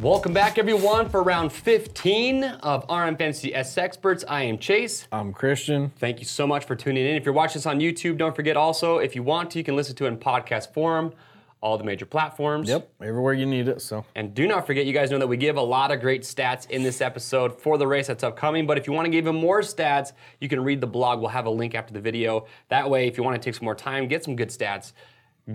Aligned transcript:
Welcome 0.00 0.32
back, 0.32 0.56
everyone, 0.56 1.10
for 1.10 1.22
round 1.22 1.52
15 1.52 2.42
of 2.42 2.84
RM 2.88 3.16
Fantasy 3.16 3.54
S 3.54 3.76
Experts. 3.76 4.24
I 4.26 4.44
am 4.44 4.56
Chase. 4.56 5.06
I'm 5.12 5.34
Christian. 5.34 5.92
Thank 5.98 6.20
you 6.20 6.24
so 6.24 6.46
much 6.46 6.64
for 6.64 6.74
tuning 6.74 7.04
in. 7.04 7.16
If 7.16 7.26
you're 7.26 7.34
watching 7.34 7.58
this 7.58 7.66
on 7.66 7.80
YouTube, 7.80 8.16
don't 8.16 8.34
forget 8.34 8.56
also, 8.56 8.96
if 8.96 9.14
you 9.14 9.22
want 9.22 9.50
to, 9.50 9.58
you 9.58 9.64
can 9.64 9.76
listen 9.76 9.94
to 9.96 10.06
it 10.06 10.08
in 10.08 10.16
podcast 10.16 10.72
form, 10.72 11.12
all 11.60 11.76
the 11.76 11.84
major 11.84 12.06
platforms. 12.06 12.70
Yep, 12.70 12.90
everywhere 13.02 13.34
you 13.34 13.44
need 13.44 13.68
it. 13.68 13.82
So 13.82 14.06
And 14.14 14.32
do 14.32 14.46
not 14.46 14.66
forget, 14.66 14.86
you 14.86 14.94
guys 14.94 15.10
know 15.10 15.18
that 15.18 15.26
we 15.26 15.36
give 15.36 15.58
a 15.58 15.62
lot 15.62 15.90
of 15.90 16.00
great 16.00 16.22
stats 16.22 16.70
in 16.70 16.82
this 16.82 17.02
episode 17.02 17.60
for 17.60 17.76
the 17.76 17.86
race 17.86 18.06
that's 18.06 18.24
upcoming. 18.24 18.66
But 18.66 18.78
if 18.78 18.86
you 18.86 18.94
want 18.94 19.04
to 19.04 19.10
give 19.10 19.24
even 19.26 19.36
more 19.36 19.60
stats, 19.60 20.12
you 20.40 20.48
can 20.48 20.64
read 20.64 20.80
the 20.80 20.86
blog. 20.86 21.20
We'll 21.20 21.28
have 21.28 21.44
a 21.44 21.50
link 21.50 21.74
after 21.74 21.92
the 21.92 22.00
video. 22.00 22.46
That 22.70 22.88
way, 22.88 23.06
if 23.06 23.18
you 23.18 23.22
want 23.22 23.36
to 23.36 23.44
take 23.44 23.54
some 23.54 23.66
more 23.66 23.74
time, 23.74 24.08
get 24.08 24.24
some 24.24 24.34
good 24.34 24.48
stats, 24.48 24.92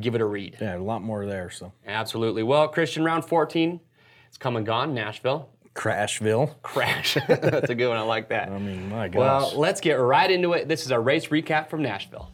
give 0.01 0.13
it 0.13 0.21
a 0.21 0.25
read. 0.25 0.57
yeah, 0.61 0.77
a 0.77 0.79
lot 0.79 1.01
more 1.01 1.25
there. 1.25 1.49
So 1.49 1.71
Absolutely. 1.87 2.43
Well, 2.43 2.67
Christian, 2.67 3.03
round 3.03 3.25
14, 3.25 3.79
it's 4.35 4.41
come 4.41 4.57
and 4.57 4.65
gone, 4.65 4.93
Nashville. 4.93 5.47
Crashville. 5.75 6.55
Crash. 6.61 7.13
that's 7.29 7.69
a 7.69 7.75
good 7.75 7.87
one. 7.87 7.95
I 7.95 8.01
like 8.01 8.27
that. 8.27 8.49
I 8.49 8.59
mean, 8.59 8.89
my 8.89 9.07
gosh. 9.07 9.17
Well, 9.17 9.53
let's 9.55 9.79
get 9.79 9.93
right 9.93 10.29
into 10.29 10.51
it. 10.51 10.67
This 10.67 10.85
is 10.85 10.91
our 10.91 11.01
race 11.01 11.27
recap 11.27 11.69
from 11.69 11.81
Nashville. 11.81 12.29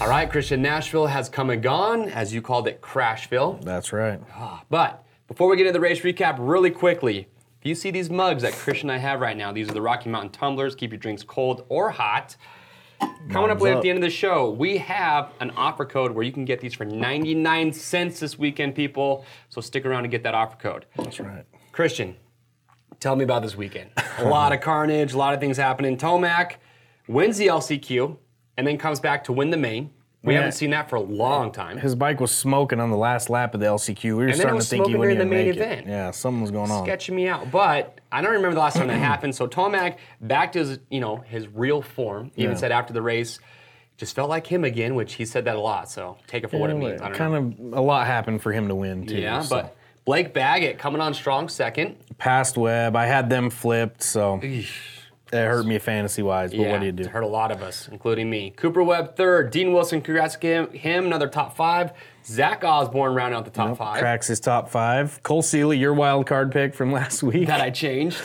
All 0.00 0.08
right, 0.08 0.28
Christian, 0.28 0.62
Nashville 0.62 1.06
has 1.06 1.28
come 1.28 1.50
and 1.50 1.62
gone, 1.62 2.08
as 2.08 2.34
you 2.34 2.42
called 2.42 2.66
it, 2.66 2.80
Crashville. 2.80 3.62
That's 3.62 3.92
right. 3.92 4.20
Ah, 4.34 4.64
but 4.68 5.04
before 5.28 5.48
we 5.48 5.56
get 5.56 5.68
into 5.68 5.74
the 5.74 5.80
race 5.80 6.00
recap, 6.00 6.34
really 6.40 6.72
quickly, 6.72 7.28
if 7.60 7.66
you 7.66 7.76
see 7.76 7.92
these 7.92 8.10
mugs 8.10 8.42
that 8.42 8.52
Christian 8.52 8.90
and 8.90 8.98
I 8.98 9.00
have 9.00 9.20
right 9.20 9.36
now, 9.36 9.52
these 9.52 9.68
are 9.68 9.74
the 9.74 9.80
Rocky 9.80 10.10
Mountain 10.10 10.32
tumblers. 10.32 10.74
Keep 10.74 10.90
your 10.90 10.98
drinks 10.98 11.22
cold 11.22 11.64
or 11.68 11.90
hot. 11.90 12.34
Coming 13.30 13.50
up 13.50 13.60
later 13.60 13.76
at 13.76 13.82
the 13.82 13.90
end 13.90 13.98
of 13.98 14.02
the 14.02 14.10
show, 14.10 14.50
we 14.50 14.78
have 14.78 15.32
an 15.40 15.50
offer 15.50 15.84
code 15.84 16.12
where 16.12 16.24
you 16.24 16.32
can 16.32 16.44
get 16.44 16.60
these 16.60 16.74
for 16.74 16.84
99 16.84 17.72
cents 17.72 18.20
this 18.20 18.38
weekend, 18.38 18.74
people. 18.74 19.24
So 19.48 19.60
stick 19.60 19.84
around 19.84 20.04
and 20.04 20.10
get 20.10 20.22
that 20.22 20.34
offer 20.34 20.56
code. 20.56 20.86
That's 20.96 21.18
right. 21.18 21.44
Christian, 21.72 22.16
tell 23.00 23.16
me 23.16 23.24
about 23.24 23.42
this 23.42 23.56
weekend. 23.56 23.90
A 24.18 24.24
lot 24.28 24.52
of 24.52 24.60
carnage, 24.60 25.12
a 25.12 25.18
lot 25.18 25.34
of 25.34 25.40
things 25.40 25.56
happening. 25.56 25.96
Tomac 25.96 26.52
wins 27.08 27.36
the 27.36 27.48
LCQ 27.48 28.16
and 28.56 28.66
then 28.66 28.78
comes 28.78 29.00
back 29.00 29.24
to 29.24 29.32
win 29.32 29.50
the 29.50 29.56
main. 29.56 29.90
We 30.22 30.32
Yeah. 30.32 30.40
haven't 30.40 30.52
seen 30.52 30.70
that 30.70 30.90
for 30.90 30.96
a 30.96 31.00
long 31.00 31.52
time. 31.52 31.78
His 31.78 31.94
bike 31.94 32.18
was 32.20 32.32
smoking 32.32 32.80
on 32.80 32.90
the 32.90 32.96
last 32.96 33.30
lap 33.30 33.54
of 33.54 33.60
the 33.60 33.66
LCQ. 33.66 34.16
We 34.16 34.24
were 34.24 34.28
it 34.30 34.36
starting 34.36 34.58
to 34.58 34.66
think 34.66 34.86
he 34.88 34.96
wouldn't 34.96 35.16
even 35.16 35.28
make 35.28 35.46
main 35.46 35.48
it. 35.54 35.56
event. 35.56 35.86
Yeah, 35.86 36.10
something 36.10 36.42
was 36.42 36.50
going 36.50 36.70
on. 36.70 36.84
sketching 36.84 37.14
me 37.14 37.28
out. 37.28 37.50
But 37.52 38.00
I 38.10 38.22
don't 38.22 38.32
remember 38.32 38.54
the 38.54 38.60
last 38.60 38.76
time 38.76 38.88
that 38.88 38.96
happened. 38.98 39.36
So 39.36 39.46
Tomac 39.46 39.96
back 40.20 40.52
to 40.52 40.58
his, 40.60 40.78
you 40.90 40.98
know, 41.00 41.16
his 41.18 41.46
real 41.48 41.80
form. 41.80 42.32
Even 42.36 42.52
Yeah. 42.52 42.58
said 42.58 42.72
after 42.72 42.92
the 42.92 43.02
race, 43.02 43.38
just 43.98 44.16
felt 44.16 44.28
like 44.28 44.46
him 44.48 44.64
again, 44.64 44.94
which 44.96 45.14
he 45.14 45.24
said 45.24 45.44
that 45.44 45.54
a 45.56 45.60
lot. 45.60 45.88
So 45.90 46.16
take 46.26 46.42
it 46.42 46.48
for 46.50 46.58
what 46.58 46.70
it 46.70 46.74
means. 46.76 47.00
I 47.00 47.08
don't 47.10 47.16
kind 47.16 47.32
know. 47.60 47.68
of 47.72 47.78
a 47.78 47.80
lot 47.82 48.06
happened 48.08 48.42
for 48.42 48.52
him 48.52 48.66
to 48.68 48.74
win 48.74 49.06
too. 49.06 49.16
yeah, 49.18 49.40
so. 49.42 49.56
but 49.56 49.76
Blake 50.04 50.34
Baggett 50.34 50.76
coming 50.78 51.00
on 51.00 51.14
strong 51.14 51.48
second. 51.48 51.96
past 52.18 52.56
Webb, 52.58 52.96
I 52.96 53.06
had 53.06 53.30
them 53.30 53.48
flipped, 53.48 54.02
so 54.02 54.40
it 55.32 55.36
hurt 55.36 55.66
me 55.66 55.78
fantasy 55.78 56.22
wise. 56.22 56.52
But 56.52 56.66
what 56.66 56.80
do 56.80 56.86
you 56.86 56.92
do? 56.92 57.04
It 57.04 57.08
hurt 57.10 57.24
a 57.24 57.28
lot 57.28 57.50
of 57.50 57.62
us, 57.62 57.88
including 57.90 58.30
me. 58.30 58.50
Cooper 58.56 58.82
Webb 58.82 59.16
third. 59.16 59.50
Dean 59.50 59.72
Wilson, 59.72 60.00
congrats 60.00 60.36
to 60.36 60.46
him. 60.46 60.70
him 60.72 61.06
another 61.06 61.28
top 61.28 61.56
five. 61.56 61.92
Zach 62.24 62.64
Osborne 62.64 63.14
round 63.14 63.34
out 63.34 63.44
the 63.44 63.50
top 63.52 63.76
five. 63.76 64.00
Cracks 64.00 64.26
his 64.26 64.40
top 64.40 64.68
five. 64.68 65.22
Cole 65.22 65.42
Seely, 65.42 65.78
your 65.78 65.94
wild 65.94 66.26
card 66.26 66.50
pick 66.50 66.74
from 66.74 66.90
last 67.00 67.22
week. 67.22 67.46
That 67.46 67.60
I 67.60 67.70
changed. 67.70 68.20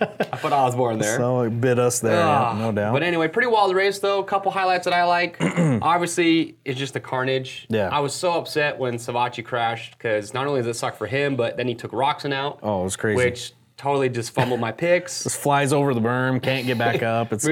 I 0.00 0.36
put 0.40 0.52
Osborne 0.52 0.98
there. 0.98 1.16
so 1.16 1.42
it 1.42 1.60
bit 1.60 1.78
us 1.78 2.00
there, 2.00 2.16
yeah, 2.16 2.26
Ah, 2.42 2.58
no 2.58 2.72
doubt. 2.72 2.92
But 2.92 3.02
anyway, 3.04 3.28
pretty 3.28 3.46
wild 3.48 3.72
race 3.76 3.98
though. 4.00 4.18
A 4.20 4.24
couple 4.24 4.50
highlights 4.50 4.84
that 4.86 4.94
I 4.94 5.04
like. 5.04 5.36
Obviously, 5.82 6.56
it's 6.64 6.78
just 6.78 6.94
the 6.94 7.00
carnage. 7.00 7.66
Yeah. 7.68 7.88
I 7.88 8.00
was 8.00 8.14
so 8.14 8.32
upset 8.32 8.78
when 8.78 8.94
Savatgy 8.94 9.44
crashed 9.44 9.96
because 9.98 10.34
not 10.34 10.46
only 10.46 10.60
does 10.60 10.66
it 10.76 10.78
suck 10.78 10.96
for 10.96 11.06
him, 11.06 11.36
but 11.36 11.56
then 11.56 11.68
he 11.68 11.74
took 11.74 11.92
Roczen 11.92 12.32
out. 12.32 12.58
Oh, 12.62 12.80
it 12.80 12.84
was 12.84 12.96
crazy. 12.96 13.16
Which 13.16 13.52
totally 13.82 14.08
just 14.08 14.30
fumbled 14.30 14.60
my 14.60 14.70
picks. 14.70 15.22
Just 15.24 15.40
flies 15.40 15.72
over 15.72 15.92
the 15.92 16.00
berm, 16.00 16.40
can't 16.40 16.66
get 16.66 16.78
back 16.78 17.02
up. 17.02 17.32
It's, 17.32 17.44
it 17.44 17.48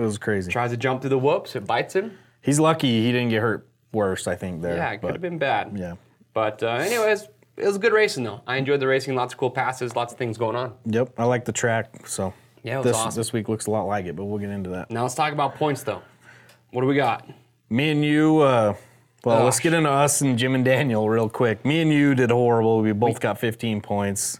was 0.00 0.18
crazy. 0.18 0.50
tries 0.52 0.70
to 0.70 0.76
jump 0.76 1.00
through 1.00 1.10
the 1.10 1.18
whoops. 1.18 1.56
It 1.56 1.66
bites 1.66 1.94
him. 1.94 2.16
He's 2.40 2.60
lucky 2.60 3.02
he 3.02 3.10
didn't 3.10 3.30
get 3.30 3.42
hurt 3.42 3.68
worse, 3.92 4.28
I 4.28 4.36
think, 4.36 4.62
there. 4.62 4.76
Yeah, 4.76 4.92
it 4.92 4.98
could 5.00 5.12
have 5.12 5.20
been 5.20 5.38
bad. 5.38 5.76
Yeah. 5.76 5.94
But 6.32 6.62
uh, 6.62 6.68
anyways, 6.68 7.26
it 7.56 7.66
was 7.66 7.78
good 7.78 7.92
racing 7.92 8.22
though. 8.22 8.42
I 8.46 8.56
enjoyed 8.56 8.78
the 8.78 8.86
racing. 8.86 9.16
Lots 9.16 9.34
of 9.34 9.40
cool 9.40 9.50
passes. 9.50 9.96
Lots 9.96 10.12
of 10.12 10.18
things 10.18 10.38
going 10.38 10.54
on. 10.54 10.74
Yep, 10.84 11.14
I 11.18 11.24
like 11.24 11.44
the 11.44 11.52
track, 11.52 12.06
so 12.06 12.32
Yeah, 12.62 12.82
this 12.82 12.96
awesome. 12.96 13.18
this 13.18 13.32
week 13.32 13.48
looks 13.48 13.66
a 13.66 13.70
lot 13.72 13.84
like 13.84 14.06
it, 14.06 14.14
but 14.14 14.26
we'll 14.26 14.38
get 14.38 14.50
into 14.50 14.70
that. 14.70 14.90
Now 14.90 15.02
let's 15.02 15.14
talk 15.14 15.32
about 15.32 15.56
points 15.56 15.82
though. 15.82 16.02
What 16.70 16.82
do 16.82 16.86
we 16.86 16.94
got? 16.94 17.28
Me 17.70 17.90
and 17.90 18.04
you, 18.04 18.38
uh, 18.38 18.74
well, 19.24 19.42
let's 19.44 19.58
get 19.58 19.72
into 19.72 19.90
us 19.90 20.20
and 20.20 20.38
Jim 20.38 20.54
and 20.54 20.64
Daniel 20.64 21.08
real 21.10 21.28
quick. 21.28 21.64
Me 21.64 21.80
and 21.80 21.92
you 21.92 22.14
did 22.14 22.30
horrible. 22.30 22.80
We 22.82 22.92
both 22.92 23.18
got 23.18 23.40
15 23.40 23.80
points. 23.80 24.38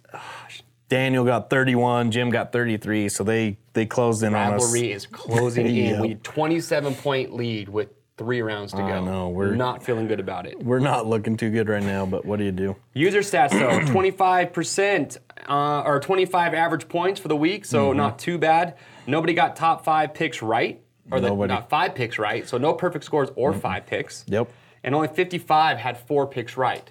Daniel 0.88 1.24
got 1.24 1.50
31, 1.50 2.10
Jim 2.12 2.30
got 2.30 2.52
33, 2.52 3.08
so 3.08 3.24
they 3.24 3.58
they 3.72 3.86
closed 3.86 4.22
in 4.22 4.34
on 4.34 4.54
us. 4.54 4.62
Rivalry 4.62 4.92
is 4.92 5.06
closing 5.06 5.66
in. 5.66 6.00
We 6.06 6.14
27 6.16 6.94
point 6.94 7.34
lead 7.34 7.68
with 7.68 7.88
three 8.16 8.40
rounds 8.40 8.72
to 8.72 8.78
go. 8.78 9.04
know, 9.04 9.28
we're- 9.28 9.54
not 9.56 9.82
feeling 9.82 10.06
good 10.06 10.20
about 10.20 10.46
it. 10.46 10.62
We're 10.62 10.78
not 10.78 11.06
looking 11.06 11.36
too 11.36 11.50
good 11.50 11.68
right 11.68 11.82
now, 11.82 12.06
but 12.06 12.24
what 12.24 12.38
do 12.38 12.44
you 12.46 12.52
do? 12.52 12.76
User 12.94 13.20
stats 13.20 13.50
though, 13.50 13.80
25% 13.92 15.18
uh, 15.48 15.82
or 15.84 16.00
25 16.00 16.54
average 16.54 16.88
points 16.88 17.20
for 17.20 17.28
the 17.28 17.36
week, 17.36 17.64
so 17.64 17.88
Mm-hmm. 17.88 17.96
not 17.98 18.18
too 18.18 18.38
bad. 18.38 18.76
Nobody 19.06 19.34
got 19.34 19.54
top 19.56 19.84
five 19.84 20.14
picks 20.14 20.40
right, 20.40 20.80
or 21.10 21.20
the, 21.20 21.32
not 21.46 21.68
five 21.68 21.94
picks 21.94 22.18
right, 22.18 22.48
so 22.48 22.58
no 22.58 22.72
perfect 22.72 23.04
scores 23.04 23.28
or 23.36 23.52
five 23.52 23.86
picks. 23.86 24.24
Yep. 24.28 24.50
And 24.82 24.94
only 24.94 25.08
55 25.08 25.78
had 25.78 25.98
four 25.98 26.26
picks 26.26 26.56
right. 26.56 26.90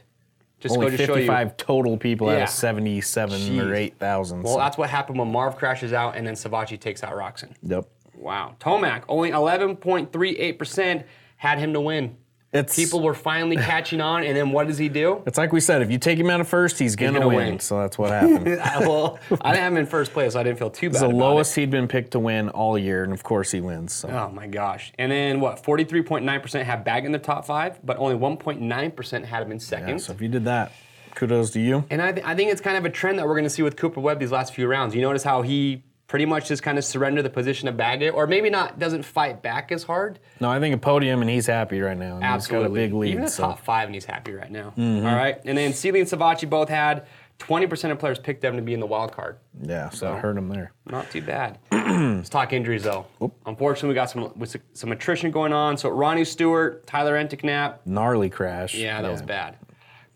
Just 0.65 0.77
Only 0.79 0.89
go 0.89 0.97
to 0.97 1.05
show 1.05 1.13
you. 1.13 1.27
55 1.27 1.57
total 1.57 1.95
people 1.95 2.27
out 2.27 2.37
Yeah. 2.37 2.43
of 2.45 2.49
77 2.49 3.39
Jeez. 3.39 3.61
or 3.61 3.75
8,000. 3.75 4.41
Well, 4.41 4.53
so- 4.53 4.59
that's 4.59 4.79
what 4.79 4.89
happened 4.89 5.19
when 5.19 5.31
Marv 5.31 5.57
crashes 5.57 5.93
out 5.93 6.17
and 6.17 6.25
then 6.25 6.33
Savatgy 6.33 6.79
takes 6.79 7.03
out 7.03 7.13
Roczen. 7.13 7.51
yep. 7.61 7.85
Wow. 8.17 8.55
Tomac, 8.59 9.03
only 9.07 9.29
11.38% 9.29 11.03
had 11.37 11.59
him 11.59 11.73
to 11.73 11.81
win. 11.81 12.17
It's 12.55 12.75
People 12.75 13.01
were 13.01 13.13
finally 13.13 13.55
catching 13.71 14.01
on, 14.01 14.23
and 14.23 14.35
then 14.35 14.51
what 14.51 14.67
does 14.67 14.77
he 14.77 14.89
do? 14.89 15.21
It's 15.25 15.37
like 15.37 15.51
we 15.51 15.59
said, 15.59 15.81
if 15.81 15.91
you 15.91 15.97
take 15.97 16.17
him 16.17 16.29
out 16.29 16.39
of 16.41 16.47
first, 16.47 16.79
he's 16.79 16.95
gonna, 16.95 17.19
gonna 17.19 17.27
win. 17.27 17.37
win. 17.37 17.59
So 17.59 17.77
that's 17.79 17.97
what 17.97 18.11
happened. 18.11 18.45
well, 18.81 19.19
I 19.41 19.51
didn't 19.51 19.63
have 19.63 19.73
him 19.73 19.77
in 19.77 19.85
first 19.85 20.13
place, 20.13 20.33
so 20.33 20.39
I 20.39 20.43
didn't 20.43 20.57
feel 20.57 20.69
too 20.69 20.89
bad. 20.89 21.01
the 21.01 21.07
about 21.07 21.17
lowest 21.17 21.55
he'd 21.55 21.69
been 21.69 21.87
picked 21.87 22.11
to 22.11 22.19
win 22.19 22.49
all 22.49 22.77
year, 22.77 23.03
and 23.03 23.11
of 23.13 23.23
course 23.23 23.51
he 23.51 23.61
wins. 23.61 23.93
So 23.93 24.09
Oh 24.09 24.29
my 24.31 24.47
gosh. 24.47 24.93
And 24.97 25.11
then 25.11 25.39
what? 25.39 25.61
43.9% 25.63 26.63
had 26.63 26.83
Bag 26.83 27.05
in 27.05 27.11
the 27.11 27.19
top 27.19 27.45
five, 27.45 27.79
but 27.85 27.97
only 27.97 28.15
1.9% 28.15 29.25
had 29.25 29.43
him 29.43 29.51
in 29.51 29.59
second. 29.59 29.89
Yeah, 29.89 29.97
so 29.97 30.13
if 30.13 30.21
you 30.21 30.27
did 30.27 30.45
that, 30.45 30.71
kudos 31.15 31.51
to 31.51 31.59
you. 31.59 31.85
And 31.89 32.01
I, 32.01 32.11
th- 32.11 32.25
I 32.25 32.35
think 32.35 32.51
it's 32.51 32.61
kind 32.61 32.77
of 32.77 32.85
a 32.85 32.89
trend 32.89 33.17
that 33.19 33.25
we're 33.25 33.33
going 33.33 33.45
to 33.45 33.49
see 33.49 33.61
with 33.63 33.75
Cooper 33.75 33.99
Webb 33.99 34.19
these 34.19 34.31
last 34.31 34.53
few 34.53 34.67
rounds. 34.67 34.93
You 34.95 35.01
notice 35.01 35.23
how 35.23 35.41
he 35.41 35.83
pretty 36.07 36.25
much 36.25 36.47
just 36.47 36.61
kind 36.63 36.77
of 36.77 36.85
surrender 36.85 37.21
the 37.21 37.29
position 37.29 37.67
of 37.67 37.77
Baggett, 37.77 38.13
or 38.13 38.27
maybe 38.27 38.49
not, 38.49 38.77
doesn't 38.79 39.03
fight 39.03 39.41
back 39.41 39.71
as 39.71 39.83
hard. 39.83 40.19
No, 40.39 40.49
I 40.49 40.59
think 40.59 40.75
a 40.75 40.77
podium, 40.77 41.21
and 41.21 41.29
he's 41.29 41.47
happy 41.47 41.81
right 41.81 41.97
now. 41.97 42.19
Absolutely. 42.21 42.35
He's 42.35 42.47
got 42.47 42.71
a 42.71 42.87
big 42.87 42.93
lead. 42.93 43.09
Even 43.11 43.21
the 43.23 43.29
so. 43.29 43.43
Mm-hmm. 43.43 43.51
top 43.51 43.59
five, 43.65 43.87
and 43.87 43.95
he's 43.95 44.05
happy 44.05 44.33
right 44.33 44.51
now. 44.51 44.73
All 44.77 45.15
right. 45.15 45.39
And 45.45 45.57
then 45.57 45.73
Seely 45.73 45.99
and 45.99 46.09
Savatgy 46.09 46.49
both 46.49 46.69
had 46.69 47.07
20% 47.39 47.91
of 47.91 47.99
players 47.99 48.19
picked 48.19 48.41
them 48.41 48.55
to 48.55 48.61
be 48.61 48.73
in 48.73 48.79
the 48.79 48.85
wild 48.85 49.11
card. 49.11 49.37
Yeah, 49.61 49.89
so 49.89 50.13
I 50.13 50.17
heard 50.17 50.37
him 50.37 50.47
there. 50.49 50.71
Not 50.85 51.09
too 51.11 51.21
bad. 51.21 51.59
Let's 51.71 52.29
talk 52.29 52.53
injuries 52.53 52.83
though. 52.83 53.07
Unfortunately, 53.45 53.89
we 53.89 53.95
got 53.95 54.09
some 54.09 54.31
with 54.37 54.55
some 54.73 54.91
attrition 54.91 55.31
going 55.31 55.53
on. 55.53 55.77
So 55.77 55.89
Ronnie 55.89 56.25
Stewart, 56.25 56.87
Tyler 56.87 57.15
Enticknap. 57.15 57.79
Gnarly 57.85 58.29
crash. 58.29 58.73
Yeah, 58.75 59.01
that 59.01 59.11
was 59.11 59.21
bad. 59.21 59.57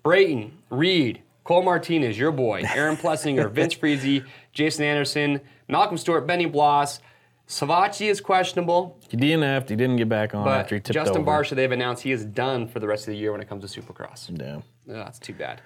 Brayton, 0.04 0.54
Reed, 0.70 1.22
Cole 1.44 1.64
Martinez, 1.64 2.18
your 2.18 2.32
boy, 2.32 2.64
Aaron 2.74 2.96
Plessinger, 2.96 3.52
Vince 3.52 3.74
Friese, 3.74 4.24
Jason 4.54 4.84
Anderson, 4.84 5.42
Malcolm 5.68 5.98
Stewart, 5.98 6.26
Benny 6.28 6.46
Bloss. 6.46 7.00
Savatgy 7.48 8.12
is 8.12 8.22
questionable, 8.22 9.00
He 9.10 9.18
DNF'd. 9.18 9.70
He 9.70 9.76
didn't 9.76 9.96
get 9.96 10.08
back 10.08 10.36
on 10.36 10.44
but 10.46 10.60
after 10.60 10.76
he 10.76 10.82
tipped 10.82 10.94
Justin 10.94 11.22
over. 11.22 11.32
Barcia, 11.32 11.56
they've 11.56 11.72
announced 11.72 12.04
he 12.04 12.12
is 12.12 12.24
done 12.24 12.68
for 12.68 12.80
the 12.80 12.86
rest 12.86 13.08
of 13.08 13.12
the 13.12 13.18
year 13.18 13.32
when 13.32 13.42
it 13.42 13.50
comes 13.50 13.70
to 13.72 13.82
Supercross. 13.82 14.30
Yeah. 14.40 14.58
Oh, 14.58 14.64
that's 14.94 15.18
too 15.18 15.34
bad. 15.34 15.60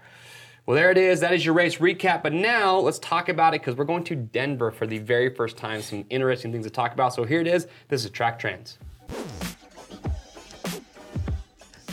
Well, 0.66 0.76
there 0.76 0.92
it 0.92 0.98
is. 0.98 1.20
That 1.20 1.34
is 1.34 1.44
your 1.46 1.54
race 1.54 1.80
recap. 1.80 2.24
But 2.24 2.32
now 2.32 2.78
let's 2.78 3.00
talk 3.00 3.28
about 3.28 3.54
it 3.54 3.60
because 3.60 3.76
we're 3.76 3.84
going 3.84 4.06
to 4.06 4.16
Denver 4.16 4.72
for 4.72 4.88
the 4.88 4.98
very 5.00 5.36
first 5.36 5.58
time. 5.58 5.82
Some 5.82 6.06
interesting 6.10 6.54
things 6.54 6.66
to 6.66 6.70
talk 6.70 6.94
about. 6.94 7.14
So 7.14 7.26
here 7.26 7.42
it 7.42 7.48
is. 7.48 7.68
This 7.90 8.06
is 8.06 8.12
Track 8.12 8.40
Trends. 8.40 8.78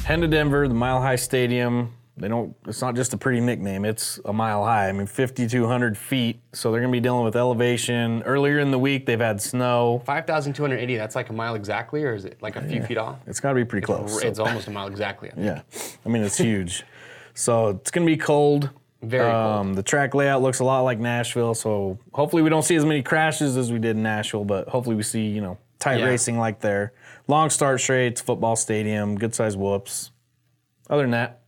Head 0.04 0.20
to 0.20 0.28
Denver, 0.28 0.68
the 0.68 0.74
Mile 0.74 1.02
High 1.02 1.16
Stadium. 1.16 1.92
They 2.20 2.28
don't. 2.28 2.54
It's 2.66 2.82
not 2.82 2.94
just 2.94 3.14
a 3.14 3.16
pretty 3.16 3.40
nickname. 3.40 3.84
It's 3.86 4.20
a 4.26 4.32
mile 4.32 4.62
high. 4.64 4.88
I 4.88 4.92
mean, 4.92 5.06
5,200 5.06 5.96
feet. 5.96 6.38
So 6.52 6.70
they're 6.70 6.80
going 6.80 6.92
to 6.92 6.96
be 6.96 7.00
dealing 7.00 7.24
with 7.24 7.34
elevation. 7.34 8.22
Earlier 8.24 8.58
in 8.58 8.70
the 8.70 8.78
week, 8.78 9.06
they've 9.06 9.18
had 9.18 9.40
snow. 9.40 10.02
5,280, 10.04 10.96
that's 10.96 11.14
like 11.14 11.30
a 11.30 11.32
mile 11.32 11.54
exactly, 11.54 12.04
or 12.04 12.14
is 12.14 12.24
it 12.26 12.36
like 12.42 12.56
a 12.56 12.62
few 12.62 12.82
feet 12.82 12.98
off? 12.98 13.18
It's 13.26 13.40
got 13.40 13.48
to 13.50 13.54
be 13.54 13.64
pretty 13.64 13.84
close. 13.86 14.20
so- 14.20 14.26
It's 14.28 14.38
almost 14.38 14.68
a 14.68 14.70
mile 14.70 14.86
exactly. 14.86 15.30
I 15.30 15.34
think. 15.34 15.46
Yeah, 15.46 15.62
I 16.04 16.08
mean 16.10 16.22
it's 16.22 16.36
huge. 16.38 16.84
so 17.34 17.68
it's 17.68 17.90
gonna 17.90 18.06
be 18.06 18.16
cold. 18.18 18.70
Very 19.02 19.30
cold. 19.30 19.34
um, 19.44 19.74
The 19.74 19.82
track 19.82 20.14
layout 20.14 20.42
looks 20.42 20.60
a 20.60 20.64
lot 20.64 20.80
like 20.82 20.98
Nashville, 20.98 21.54
so 21.54 21.98
hopefully 22.12 22.42
we 22.42 22.50
don't 22.50 22.62
see 22.64 22.76
as 22.76 22.84
many 22.84 23.02
crashes 23.02 23.56
as 23.56 23.72
we 23.72 23.78
did 23.78 23.96
in 23.96 24.02
Nashville, 24.02 24.44
but 24.44 24.68
hopefully 24.68 24.94
we 24.96 25.02
see 25.02 25.26
you 25.26 25.40
know 25.40 25.56
tight 25.78 26.00
Yeah. 26.00 26.04
racing 26.06 26.38
like 26.38 26.60
there. 26.60 26.92
Long 27.28 27.48
start 27.48 27.80
straights, 27.80 28.20
football 28.20 28.56
stadium, 28.56 29.16
good 29.16 29.34
size 29.34 29.56
whoops. 29.56 30.10
Other 30.90 31.02
than 31.04 31.12
that, 31.12 31.39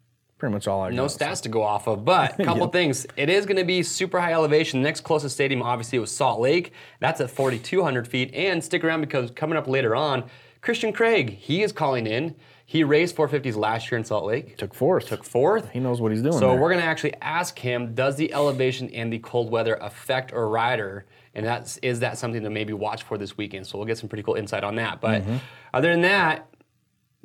pretty 0.43 0.53
much 0.55 0.67
all 0.67 0.83
I 0.83 0.91
no 0.91 1.05
got. 1.07 1.11
stats 1.21 1.41
to 1.43 1.49
go 1.49 1.63
off 1.63 1.87
of, 1.87 2.05
but 2.05 2.35
a 2.41 2.45
couple 2.45 2.63
Yep. 2.63 2.73
things. 2.73 3.07
It 3.17 3.31
is 3.31 3.47
going 3.47 3.59
to 3.59 3.65
be 3.65 3.85
super 3.85 4.19
high 4.21 4.33
elevation. 4.33 4.81
The 4.83 4.89
next 4.89 5.03
closest 5.03 5.37
stadium, 5.37 5.63
obviously, 5.63 6.01
was 6.01 6.11
Salt 6.11 6.41
Lake. 6.41 6.73
That's 6.99 7.21
at 7.21 7.31
4,200 7.31 8.09
feet. 8.09 8.35
And 8.35 8.63
stick 8.65 8.83
around 8.83 9.03
because 9.03 9.31
coming 9.31 9.57
up 9.57 9.69
later 9.69 9.95
on, 9.95 10.25
Christian 10.61 10.93
Craig, 10.93 11.31
he 11.31 11.63
is 11.63 11.71
calling 11.71 12.09
in. 12.09 12.35
He 12.67 12.83
raced 12.83 13.15
450s 13.15 13.55
last 13.55 13.89
year 13.93 13.99
in 13.99 14.05
Salt 14.05 14.25
Lake. 14.25 14.57
Took 14.57 14.75
fourth. 14.75 15.07
Took 15.07 15.23
fourth. 15.23 15.71
He 15.71 15.79
knows 15.79 16.01
what 16.01 16.11
he's 16.11 16.23
doing. 16.23 16.33
So 16.33 16.51
there. 16.51 16.61
we're 16.61 16.71
going 16.71 16.81
to 16.81 16.87
actually 16.89 17.15
ask 17.23 17.57
him: 17.57 17.95
Does 17.95 18.17
the 18.17 18.33
elevation 18.33 18.91
and 18.91 19.13
the 19.13 19.21
cold 19.21 19.49
weather 19.53 19.75
affect 19.81 20.33
a 20.33 20.41
rider? 20.41 21.07
And 21.37 21.47
that's 21.47 21.77
is 21.79 22.01
that 22.01 22.19
something 22.19 22.43
to 22.43 22.51
maybe 22.51 22.73
watch 22.73 23.05
for 23.05 23.17
this 23.17 23.37
weekend? 23.37 23.69
So 23.69 23.79
we'll 23.79 23.87
get 23.87 23.97
some 23.99 24.09
pretty 24.09 24.25
cool 24.25 24.35
insight 24.35 24.65
on 24.65 24.75
that. 24.75 25.01
But 25.01 25.23
Mm-hmm. 25.23 25.37
other 25.73 25.91
than 25.93 26.01
that, 26.03 26.49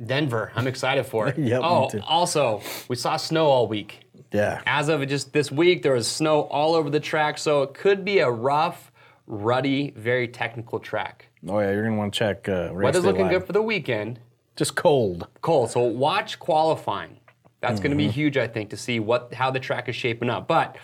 Denver, 0.04 0.52
I'm 0.56 0.68
excited 0.68 1.06
for 1.06 1.28
it. 1.28 1.38
Yep, 1.48 1.62
oh, 1.64 1.90
also 2.08 2.62
we 2.88 2.96
saw 2.96 3.18
snow 3.18 3.48
all 3.48 3.68
week. 3.68 4.02
yeah. 4.32 4.62
As 4.66 4.90
of 4.90 5.06
just 5.08 5.34
this 5.34 5.52
week, 5.52 5.82
there 5.84 5.94
was 5.94 6.08
snow 6.08 6.42
all 6.44 6.76
over 6.76 6.90
the 6.90 7.00
track, 7.00 7.38
so 7.38 7.64
it 7.64 7.74
could 7.74 8.06
be 8.06 8.20
a 8.20 8.30
rough, 8.30 8.92
ruddy, 9.26 9.92
very 9.96 10.28
technical 10.28 10.80
track. 10.80 11.28
Oh 11.48 11.60
yeah, 11.60 11.72
you're 11.72 11.84
gonna 11.84 11.98
want 11.98 12.14
to 12.14 12.18
check. 12.20 12.48
Uh, 12.50 12.70
Weather's 12.74 13.06
looking 13.06 13.28
good 13.28 13.46
for 13.46 13.54
the 13.54 13.62
weekend. 13.62 14.20
Just 14.56 14.76
cold. 14.76 15.28
Cold. 15.42 15.70
So 15.72 15.82
watch 15.82 16.40
qualifying. 16.40 17.18
That's 17.60 17.80
going 17.80 17.92
to 17.92 17.98
Mm-hmm. 17.98 18.08
be 18.10 18.12
huge, 18.12 18.38
I 18.38 18.48
think, 18.48 18.70
to 18.72 18.78
see 18.78 19.00
what 19.00 19.34
how 19.34 19.50
the 19.52 19.60
track 19.60 19.90
is 19.90 19.96
shaping 19.96 20.30
up. 20.30 20.48
But 20.48 20.78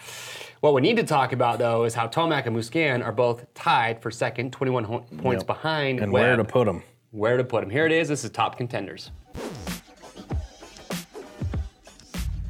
what 0.60 0.74
we 0.74 0.82
need 0.82 0.98
to 0.98 1.04
talk 1.04 1.34
about 1.34 1.60
though 1.60 1.84
is 1.84 1.94
how 1.94 2.08
Tomac 2.08 2.46
and 2.48 2.56
Musquin 2.56 3.04
are 3.04 3.12
both 3.12 3.52
tied 3.54 4.02
for 4.02 4.10
second, 4.12 4.54
21 4.54 4.84
ho- 4.86 5.06
points 5.18 5.42
Yep. 5.42 5.48
behind. 5.48 6.00
And 6.00 6.12
Webb. 6.12 6.22
where 6.24 6.36
to 6.38 6.44
put 6.44 6.66
them? 6.66 6.82
Where 7.14 7.38
to 7.38 7.44
put 7.44 7.62
them? 7.62 7.70
Here 7.70 7.86
it 7.86 7.92
is. 7.92 8.08
This 8.08 8.24
is 8.24 8.32
top 8.32 8.58
contenders. 8.58 9.12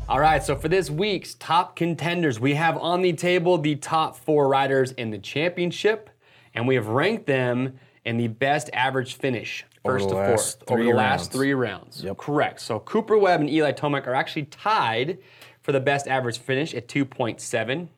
All 0.07 0.21
right, 0.21 0.41
so 0.41 0.55
for 0.55 0.69
this 0.69 0.89
week's 0.89 1.33
top 1.33 1.75
contenders, 1.75 2.39
we 2.39 2.53
have 2.53 2.77
on 2.77 3.01
the 3.01 3.11
table 3.11 3.57
the 3.57 3.75
top 3.75 4.15
four 4.15 4.47
riders 4.47 4.93
in 4.93 5.11
the 5.11 5.17
championship, 5.17 6.09
and 6.53 6.65
we 6.65 6.75
have 6.75 6.87
ranked 6.87 7.25
them 7.25 7.77
in 8.05 8.15
the 8.15 8.29
best 8.29 8.69
average 8.71 9.15
finish, 9.15 9.65
first 9.83 10.07
to 10.07 10.15
fourth, 10.15 10.63
over 10.69 10.81
the 10.81 10.93
last 10.93 11.33
three 11.33 11.53
rounds. 11.53 12.01
Yep. 12.01 12.17
Correct. 12.17 12.61
So 12.61 12.79
Cooper 12.79 13.17
Webb 13.17 13.41
and 13.41 13.49
Eli 13.49 13.73
Tomac 13.73 14.07
are 14.07 14.15
actually 14.15 14.45
tied 14.45 15.17
for 15.61 15.73
the 15.73 15.81
best 15.81 16.07
average 16.07 16.37
finish 16.37 16.73
at 16.73 16.87
2.7. 16.87 17.89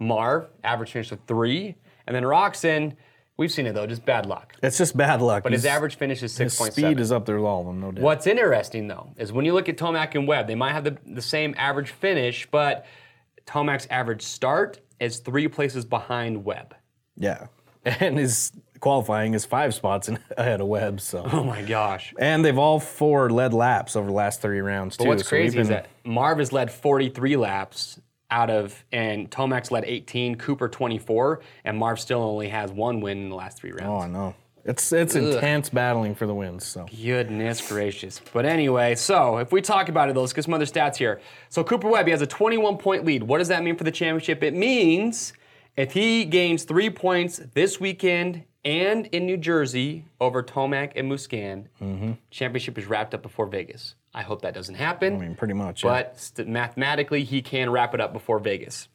Marv, 0.00 0.48
average 0.62 0.92
finish 0.92 1.12
of 1.12 1.18
three. 1.26 1.76
And 2.06 2.16
then 2.16 2.22
Roczen, 2.22 2.96
we've 3.36 3.50
seen 3.52 3.66
it 3.66 3.74
though, 3.74 3.86
just 3.86 4.04
bad 4.04 4.26
luck. 4.26 4.54
It's 4.62 4.78
just 4.78 4.96
bad 4.96 5.20
luck. 5.20 5.42
But 5.42 5.52
his 5.52 5.64
average 5.66 5.96
finish 5.96 6.22
is 6.22 6.36
his 6.36 6.54
6.7. 6.58 6.72
speed 6.72 7.00
is 7.00 7.12
up 7.12 7.26
there 7.26 7.36
with 7.36 7.44
all 7.44 7.60
of 7.60 7.66
them, 7.66 7.80
no 7.80 7.92
doubt. 7.92 8.02
What's 8.02 8.26
interesting 8.26 8.88
though 8.88 9.12
is 9.16 9.32
when 9.32 9.44
you 9.44 9.52
look 9.54 9.68
at 9.68 9.76
Tomac 9.76 10.14
and 10.14 10.26
Webb, 10.26 10.46
they 10.46 10.54
might 10.54 10.72
have 10.72 10.84
the, 10.84 10.96
the 11.06 11.22
same 11.22 11.54
average 11.58 11.90
finish, 11.90 12.46
but 12.50 12.86
Tomac's 13.46 13.86
average 13.90 14.22
start 14.22 14.80
is 15.00 15.18
three 15.18 15.48
places 15.48 15.84
behind 15.84 16.44
Webb. 16.44 16.74
Yeah, 17.16 17.46
and 17.84 18.18
his 18.18 18.52
qualifying 18.80 19.34
is 19.34 19.44
five 19.44 19.74
spots 19.74 20.08
in, 20.08 20.18
ahead 20.36 20.60
of 20.60 20.66
Webb. 20.66 21.00
So, 21.00 21.26
Oh 21.30 21.42
my 21.44 21.62
gosh. 21.62 22.14
and 22.18 22.44
they've 22.44 22.58
all 22.58 22.78
four 22.80 23.30
led 23.30 23.54
laps 23.54 23.96
over 23.96 24.06
the 24.06 24.12
last 24.12 24.40
three 24.42 24.60
rounds 24.60 24.96
too. 24.96 25.06
What's 25.08 25.22
so 25.24 25.28
crazy 25.28 25.58
is 25.58 25.68
that 25.68 25.86
Marv 26.04 26.38
has 26.38 26.52
led 26.52 26.70
43 26.70 27.36
laps 27.36 28.00
out 28.30 28.50
of, 28.50 28.84
and 28.92 29.30
Tomac's 29.30 29.70
led 29.70 29.84
18, 29.84 30.36
Cooper 30.36 30.68
24, 30.68 31.40
and 31.64 31.78
Marv 31.78 32.00
still 32.00 32.22
only 32.22 32.48
has 32.48 32.70
one 32.72 33.00
win 33.00 33.18
in 33.18 33.28
the 33.28 33.36
last 33.36 33.58
three 33.58 33.72
rounds. 33.72 33.86
Oh, 33.86 33.98
I 33.98 34.06
know. 34.08 34.34
It's 34.64 34.92
it's 34.92 35.14
intense 35.14 35.68
battling 35.68 36.14
for 36.14 36.26
the 36.26 36.34
wins. 36.34 36.64
So 36.64 36.86
Goodness 36.86 37.66
gracious. 37.68 38.20
But 38.32 38.46
anyway, 38.46 38.94
so 38.94 39.36
if 39.36 39.52
we 39.52 39.60
talk 39.60 39.90
about 39.90 40.08
it, 40.08 40.14
though, 40.14 40.22
let's 40.22 40.32
get 40.32 40.44
some 40.44 40.54
other 40.54 40.64
stats 40.64 40.96
here. 40.96 41.20
So 41.50 41.62
Cooper 41.62 41.88
Webb, 41.88 42.06
he 42.06 42.12
has 42.12 42.22
a 42.22 42.26
21 42.26 42.78
point 42.78 43.04
lead. 43.04 43.24
What 43.24 43.38
does 43.38 43.48
that 43.48 43.62
mean 43.62 43.76
for 43.76 43.84
the 43.84 43.90
championship? 43.90 44.42
It 44.42 44.54
means 44.54 45.34
if 45.76 45.92
he 45.92 46.24
gains 46.24 46.64
three 46.64 46.88
points 46.88 47.42
this 47.52 47.78
weekend 47.78 48.44
and 48.64 49.06
in 49.06 49.26
New 49.26 49.36
Jersey 49.36 50.04
over 50.20 50.42
Tomac 50.42 50.92
and 50.96 51.10
Musquin, 51.10 51.66
championship 52.30 52.78
is 52.78 52.86
wrapped 52.86 53.14
up 53.14 53.22
before 53.22 53.46
Vegas. 53.46 53.94
I 54.14 54.22
hope 54.22 54.42
that 54.42 54.54
doesn't 54.54 54.76
happen. 54.76 55.16
I 55.16 55.18
mean, 55.18 55.34
pretty 55.34 55.54
much. 55.54 55.82
yeah. 55.84 55.90
But 55.90 56.18
st- 56.20 56.48
mathematically, 56.48 57.24
he 57.24 57.42
can 57.42 57.70
wrap 57.70 57.94
it 57.94 58.00
up 58.00 58.12
before 58.12 58.38
Vegas. 58.38 58.88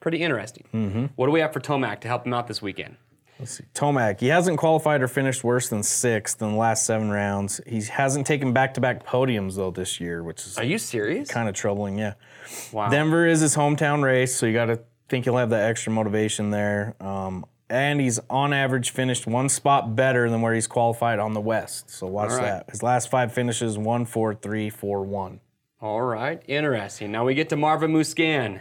Pretty 0.00 0.20
interesting. 0.22 0.64
Mm-hmm. 0.74 1.06
What 1.16 1.26
do 1.26 1.32
we 1.32 1.40
have 1.40 1.52
for 1.52 1.60
Tomac 1.60 2.00
to 2.00 2.08
help 2.08 2.26
him 2.26 2.34
out 2.34 2.46
this 2.48 2.60
weekend? 2.60 2.96
Let's 3.38 3.52
see. 3.52 3.64
Tomac, 3.74 4.20
he 4.20 4.28
hasn't 4.28 4.58
qualified 4.58 5.00
or 5.02 5.08
finished 5.08 5.42
worse 5.42 5.68
than 5.68 5.82
sixth 5.82 6.40
in 6.42 6.52
the 6.52 6.56
last 6.56 6.86
seven 6.86 7.10
rounds. 7.10 7.60
He 7.66 7.82
hasn't 7.82 8.26
taken 8.26 8.52
back-to-back 8.52 9.04
podiums 9.06 9.56
though 9.56 9.70
this 9.70 10.00
year, 10.00 10.22
which 10.22 10.44
is 10.46 10.56
Are 10.58 10.64
you 10.64 10.78
serious? 10.78 11.28
kind 11.28 11.48
of 11.48 11.54
troubling. 11.54 11.98
Yeah. 11.98 12.14
Wow. 12.72 12.90
Denver 12.90 13.26
is 13.26 13.40
his 13.40 13.56
hometown 13.56 14.02
race, 14.04 14.34
so 14.36 14.46
you 14.46 14.52
got 14.52 14.66
to 14.66 14.80
think 15.08 15.24
he'll 15.24 15.36
have 15.36 15.50
that 15.50 15.68
extra 15.68 15.92
motivation 15.92 16.50
there. 16.50 16.94
Um, 17.00 17.44
and 17.68 18.00
he's 18.00 18.20
on 18.30 18.52
average 18.52 18.90
finished 18.90 19.26
one 19.26 19.48
spot 19.48 19.96
better 19.96 20.28
than 20.28 20.40
where 20.40 20.54
he's 20.54 20.66
qualified 20.66 21.18
on 21.18 21.32
the 21.32 21.40
West. 21.40 21.90
So 21.90 22.06
watch 22.06 22.30
right. 22.30 22.42
that. 22.42 22.70
His 22.70 22.82
last 22.82 23.10
five 23.10 23.32
finishes 23.32 23.78
one, 23.78 24.04
four, 24.04 24.34
three, 24.34 24.70
four, 24.70 25.02
one. 25.02 25.40
All 25.80 26.02
right, 26.02 26.42
interesting. 26.46 27.12
Now 27.12 27.24
we 27.24 27.34
get 27.34 27.48
to 27.50 27.56
Marvin 27.56 27.92
Musquin. 27.92 28.60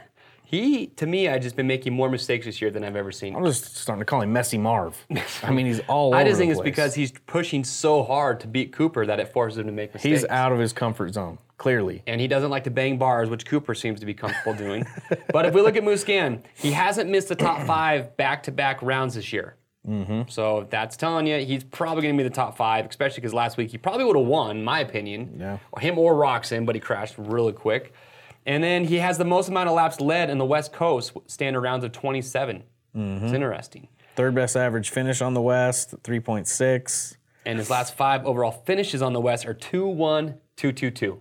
He, 0.53 0.85
to 0.97 1.07
me, 1.07 1.27
I've 1.27 1.41
just 1.41 1.55
been 1.55 1.65
making 1.65 1.93
more 1.93 2.11
mistakes 2.11 2.45
this 2.45 2.61
year 2.61 2.69
than 2.69 2.83
I've 2.83 2.95
ever 2.95 3.11
seen. 3.11 3.35
I'm 3.35 3.43
just 3.43 3.75
starting 3.75 4.01
to 4.01 4.05
call 4.05 4.21
him 4.21 4.31
Messy 4.31 4.59
Marv. 4.59 4.95
I 5.41 5.49
mean, 5.49 5.65
he's 5.65 5.79
all 5.87 6.13
I 6.13 6.23
just 6.23 6.37
think 6.37 6.51
it's 6.51 6.61
because 6.61 6.93
he's 6.93 7.11
pushing 7.25 7.63
so 7.63 8.03
hard 8.03 8.39
to 8.41 8.47
beat 8.47 8.71
Cooper 8.71 9.03
that 9.07 9.19
it 9.19 9.33
forces 9.33 9.57
him 9.57 9.65
to 9.65 9.71
make 9.71 9.95
mistakes. 9.95 10.21
he's 10.21 10.29
out 10.29 10.51
of 10.51 10.59
his 10.59 10.71
comfort 10.71 11.15
zone. 11.15 11.39
Clearly, 11.57 12.03
and 12.05 12.21
he 12.21 12.27
doesn't 12.27 12.51
like 12.51 12.65
to 12.65 12.71
bang 12.71 12.99
bars, 12.99 13.29
which 13.29 13.47
Cooper 13.47 13.73
seems 13.73 13.99
to 14.01 14.05
be 14.05 14.13
comfortable 14.13 14.53
doing. 14.53 14.85
but 15.33 15.47
if 15.47 15.55
we 15.55 15.61
look 15.61 15.75
at 15.75 15.83
Musquin, 15.83 16.43
he 16.53 16.71
hasn't 16.71 17.09
missed 17.09 17.29
the 17.29 17.35
top 17.35 17.65
five 17.65 18.15
back-to-back 18.15 18.81
rounds 18.83 19.15
this 19.15 19.33
year. 19.33 19.55
Mm-hmm. 19.87 20.23
So 20.29 20.67
that's 20.69 20.95
telling 20.97 21.25
you 21.25 21.39
he's 21.39 21.63
probably 21.63 22.03
going 22.03 22.15
to 22.15 22.23
be 22.23 22.27
the 22.27 22.35
top 22.35 22.55
five, 22.55 22.85
especially 22.85 23.21
because 23.21 23.33
last 23.33 23.57
week 23.57 23.71
he 23.71 23.79
probably 23.79 24.05
would 24.05 24.17
have 24.17 24.27
won, 24.27 24.57
in 24.57 24.63
my 24.63 24.81
opinion. 24.81 25.35
Yeah. 25.39 25.57
Him 25.79 25.97
or 25.97 26.13
Roczen, 26.13 26.65
but 26.65 26.75
he 26.75 26.81
crashed 26.81 27.15
really 27.17 27.53
quick. 27.53 27.93
And 28.45 28.63
then 28.63 28.85
he 28.85 28.97
has 28.97 29.17
the 29.17 29.25
most 29.25 29.49
amount 29.49 29.69
of 29.69 29.75
laps 29.75 29.99
led 29.99 30.29
in 30.29 30.37
the 30.37 30.45
West 30.45 30.73
Coast, 30.73 31.13
standard 31.27 31.61
rounds 31.61 31.83
of 31.83 31.91
27. 31.91 32.63
Mm-hmm. 32.95 33.25
It's 33.25 33.33
interesting. 33.33 33.87
third 34.15 34.35
best 34.35 34.55
average 34.55 34.89
finish 34.89 35.21
on 35.21 35.33
the 35.33 35.41
West, 35.41 35.95
3.6. 36.03 37.15
And 37.45 37.57
his 37.57 37.69
last 37.69 37.95
five 37.95 38.25
overall 38.25 38.51
finishes 38.51 39.01
on 39.01 39.13
the 39.13 39.21
West 39.21 39.45
are 39.45 39.53
2 39.53 39.85
1, 39.87 40.35
2 40.57 40.71
2 40.71 40.91
2. 40.91 41.19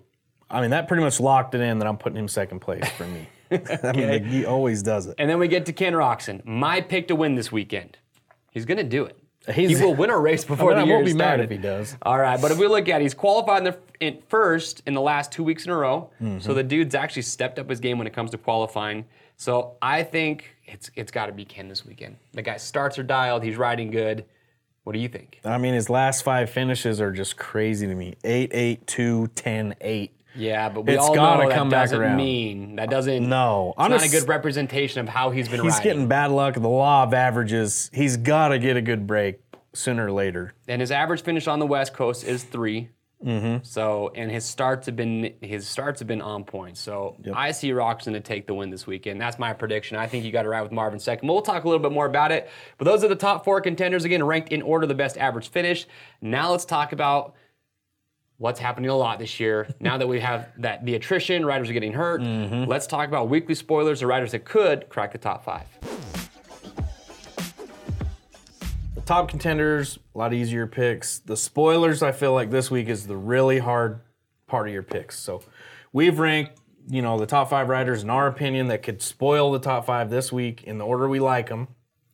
I 0.51 0.61
mean, 0.61 0.71
that 0.71 0.87
pretty 0.87 1.03
much 1.03 1.19
locked 1.19 1.55
it 1.55 1.61
in 1.61 1.79
that 1.79 1.89
I'm 1.89 1.97
putting 1.97 2.19
him 2.19 2.29
second 2.29 2.61
place 2.61 2.89
for 2.91 3.07
me. 3.07 3.29
I 3.51 3.93
mean, 3.93 4.09
like, 4.09 4.25
he 4.25 4.45
always 4.45 4.83
does 4.83 5.07
it. 5.07 5.15
And 5.19 5.29
then 5.29 5.39
we 5.39 5.49
get 5.49 5.67
to 5.67 5.73
Ken 5.73 5.93
Roczen, 5.95 6.45
my 6.45 6.81
pick 6.81 7.09
to 7.09 7.15
win 7.15 7.35
this 7.35 7.51
weekend. 7.51 7.99
He's 8.51 8.65
going 8.67 8.79
to 8.79 8.85
do 8.85 9.05
it. 9.05 9.19
He's- 9.53 9.71
he 9.79 9.85
will 9.85 9.95
win 9.95 10.11
a 10.11 10.19
race 10.19 10.45
before 10.45 10.73
I 10.75 10.77
mean, 10.79 10.89
the 10.89 10.93
I 10.93 10.97
won't 10.97 11.07
be 11.07 11.15
mad 11.15 11.41
if 11.41 11.51
he 11.51 11.59
does. 11.59 11.97
All 12.03 12.19
right, 12.19 12.41
but 12.41 12.51
if 12.51 12.59
we 12.59 12.67
look 12.67 12.89
at 12.89 13.01
it, 13.01 13.05
he's 13.05 13.15
qualified 13.15 13.59
in 13.67 13.73
the 13.73 13.79
in 14.01 14.23
first 14.29 14.83
in 14.87 14.95
the 14.95 15.01
last 15.01 15.33
two 15.33 15.45
weeks 15.45 15.65
in 15.65 15.73
a 15.73 15.77
row. 15.77 16.11
Mm-hmm. 16.21 16.41
So 16.41 16.55
the 16.55 16.63
dude's 16.63 16.95
actually 16.95 17.23
stepped 17.23 17.59
up 17.59 17.69
his 17.69 17.81
game 17.81 17.99
when 17.99 18.07
it 18.07 18.13
comes 18.13 18.31
to 18.33 18.39
qualifying. 18.39 19.05
So 19.37 19.77
I 19.83 20.03
think 20.05 20.57
it's 20.67 20.91
it's 20.95 21.11
got 21.11 21.27
to 21.27 21.33
be 21.33 21.45
Ken 21.45 21.69
this 21.69 21.85
weekend. 21.85 22.17
The 22.33 22.43
guy 22.43 22.57
starts 22.57 22.99
are 22.99 23.03
dialed. 23.03 23.43
He's 23.43 23.57
riding 23.57 23.91
good. 23.91 24.25
What 24.85 24.95
do 24.95 24.99
you 24.99 25.09
think? 25.09 25.39
I 25.45 25.59
mean, 25.59 25.75
his 25.75 25.89
last 25.89 26.23
five 26.25 26.51
finishes 26.51 27.01
are 27.01 27.13
just 27.13 27.37
crazy 27.37 27.87
to 27.87 27.95
me 27.95 28.15
8, 28.25 28.51
8, 28.53 28.87
2, 28.87 29.29
10, 29.29 29.75
8. 29.81 30.11
Yeah, 30.35 30.69
but 30.69 30.87
we 30.87 30.95
It's 30.95 31.03
all 31.03 31.15
gotta 31.15 31.43
know 31.45 31.49
that 31.49 31.55
come 31.57 31.69
back 31.69 31.85
doesn't 31.85 32.01
around. 32.01 32.17
mean 32.17 32.77
that 32.77 32.91
doesn't. 32.91 33.29
No. 33.29 33.75
it's 33.79 33.89
not 33.91 34.05
a 34.05 34.09
good 34.09 34.29
representation 34.29 35.01
of 35.01 35.09
how 35.09 35.31
he's 35.31 35.49
been 35.49 35.61
riding. 35.61 35.65
He's 35.71 35.79
riding. 35.79 35.91
getting 35.93 36.09
bad 36.09 36.31
luck. 36.31 36.55
The 36.55 36.69
law 36.69 37.03
of 37.05 37.13
averages. 37.15 37.91
He's 37.93 38.17
got 38.17 38.49
to 38.49 38.59
get 38.59 38.77
a 38.77 38.83
good 38.83 39.07
break 39.07 39.41
sooner 39.75 40.07
or 40.07 40.13
later. 40.13 40.55
and 40.69 40.81
his 40.81 40.91
average 40.91 41.23
finish 41.23 41.47
on 41.47 41.59
the 41.59 41.67
West 41.67 41.93
Coast 41.95 42.25
is 42.25 42.45
3 42.45 42.89
Mm-hmm. 43.25 43.63
So, 43.63 44.11
and 44.17 44.33
his 44.33 44.45
starts 44.45 44.87
have 44.87 44.97
been 44.97 45.33
his 45.41 45.69
starts 45.69 46.01
have 46.01 46.09
been 46.09 46.21
on 46.21 46.43
point. 46.43 46.77
So, 46.77 47.17
I 47.33 47.53
see 47.53 47.71
Roczen 47.71 48.15
to 48.15 48.21
take 48.21 48.49
the 48.49 48.55
win 48.55 48.71
this 48.71 48.85
weekend. 48.85 49.21
That's 49.21 49.39
my 49.39 49.53
prediction. 49.53 49.97
I 49.97 50.09
think 50.09 50.25
you 50.25 50.33
got 50.33 50.43
to 50.43 50.49
ride 50.49 50.63
with 50.63 50.73
Marvin 50.73 50.99
second. 50.99 51.29
We'll 51.29 51.41
talk 51.41 51.63
a 51.63 51.69
little 51.69 51.81
bit 51.83 51.93
more 51.93 52.07
about 52.07 52.33
it. 52.33 52.51
But 52.79 52.87
those 52.87 53.05
are 53.05 53.09
the 53.09 53.15
top 53.15 53.45
four 53.45 53.61
contenders 53.61 54.05
again, 54.05 54.25
ranked 54.25 54.51
in 54.51 54.61
order 54.61 54.87
the 54.89 54.95
best 54.97 55.17
average 55.19 55.51
finish. 55.51 55.87
Now 56.21 56.51
let's 56.51 56.65
talk 56.65 56.93
about 56.93 57.35
what's 58.43 58.59
happening 58.59 58.91
a 58.91 58.97
lot 58.97 59.21
this 59.21 59.39
year. 59.39 59.69
now 59.81 59.97
that 59.97 60.09
we 60.09 60.19
have 60.19 60.49
that 60.59 60.85
the 60.85 60.97
attrition, 60.97 61.47
riders 61.47 61.71
are 61.71 61.73
getting 61.73 61.93
hurt. 61.93 62.21
Mm-hmm. 62.21 62.69
Let's 62.69 62.89
talk 62.89 63.07
about 63.07 63.29
weekly 63.29 63.55
spoilers, 63.55 64.01
the 64.01 64.09
riders 64.09 64.33
that 64.33 64.45
could 64.45 64.89
crack 64.89 65.13
the 65.13 65.19
top 65.19 65.45
five. 65.45 65.67
The 68.97 69.01
top 69.03 69.29
contenders, 69.29 69.99
a 70.15 70.19
lot 70.19 70.35
easier 70.35 70.67
picks. 70.67 71.21
The 71.21 71.37
spoilers, 71.37 72.03
I 72.03 72.11
feel 72.11 72.33
like 72.35 72.51
this 72.51 72.69
week 72.69 72.89
is 72.89 73.07
the 73.07 73.17
really 73.17 73.61
hard 73.61 74.01
part 74.49 74.67
of 74.67 74.75
your 74.75 74.83
picks. 74.83 75.19
So 75.21 75.43
we've 75.93 76.19
ranked, 76.19 76.61
you 76.89 77.01
know, 77.01 77.19
the 77.19 77.27
top 77.27 77.49
five 77.49 77.69
riders 77.69 78.03
in 78.03 78.11
our 78.11 78.27
opinion 78.27 78.67
that 78.69 78.83
could 78.83 79.01
spoil 79.03 79.53
the 79.53 79.61
top 79.61 79.87
five 79.87 80.11
this 80.11 80.33
week 80.33 80.65
in 80.65 80.79
the 80.79 80.85
order 80.85 81.09
we 81.09 81.21
like 81.21 81.49
them. 81.49 81.69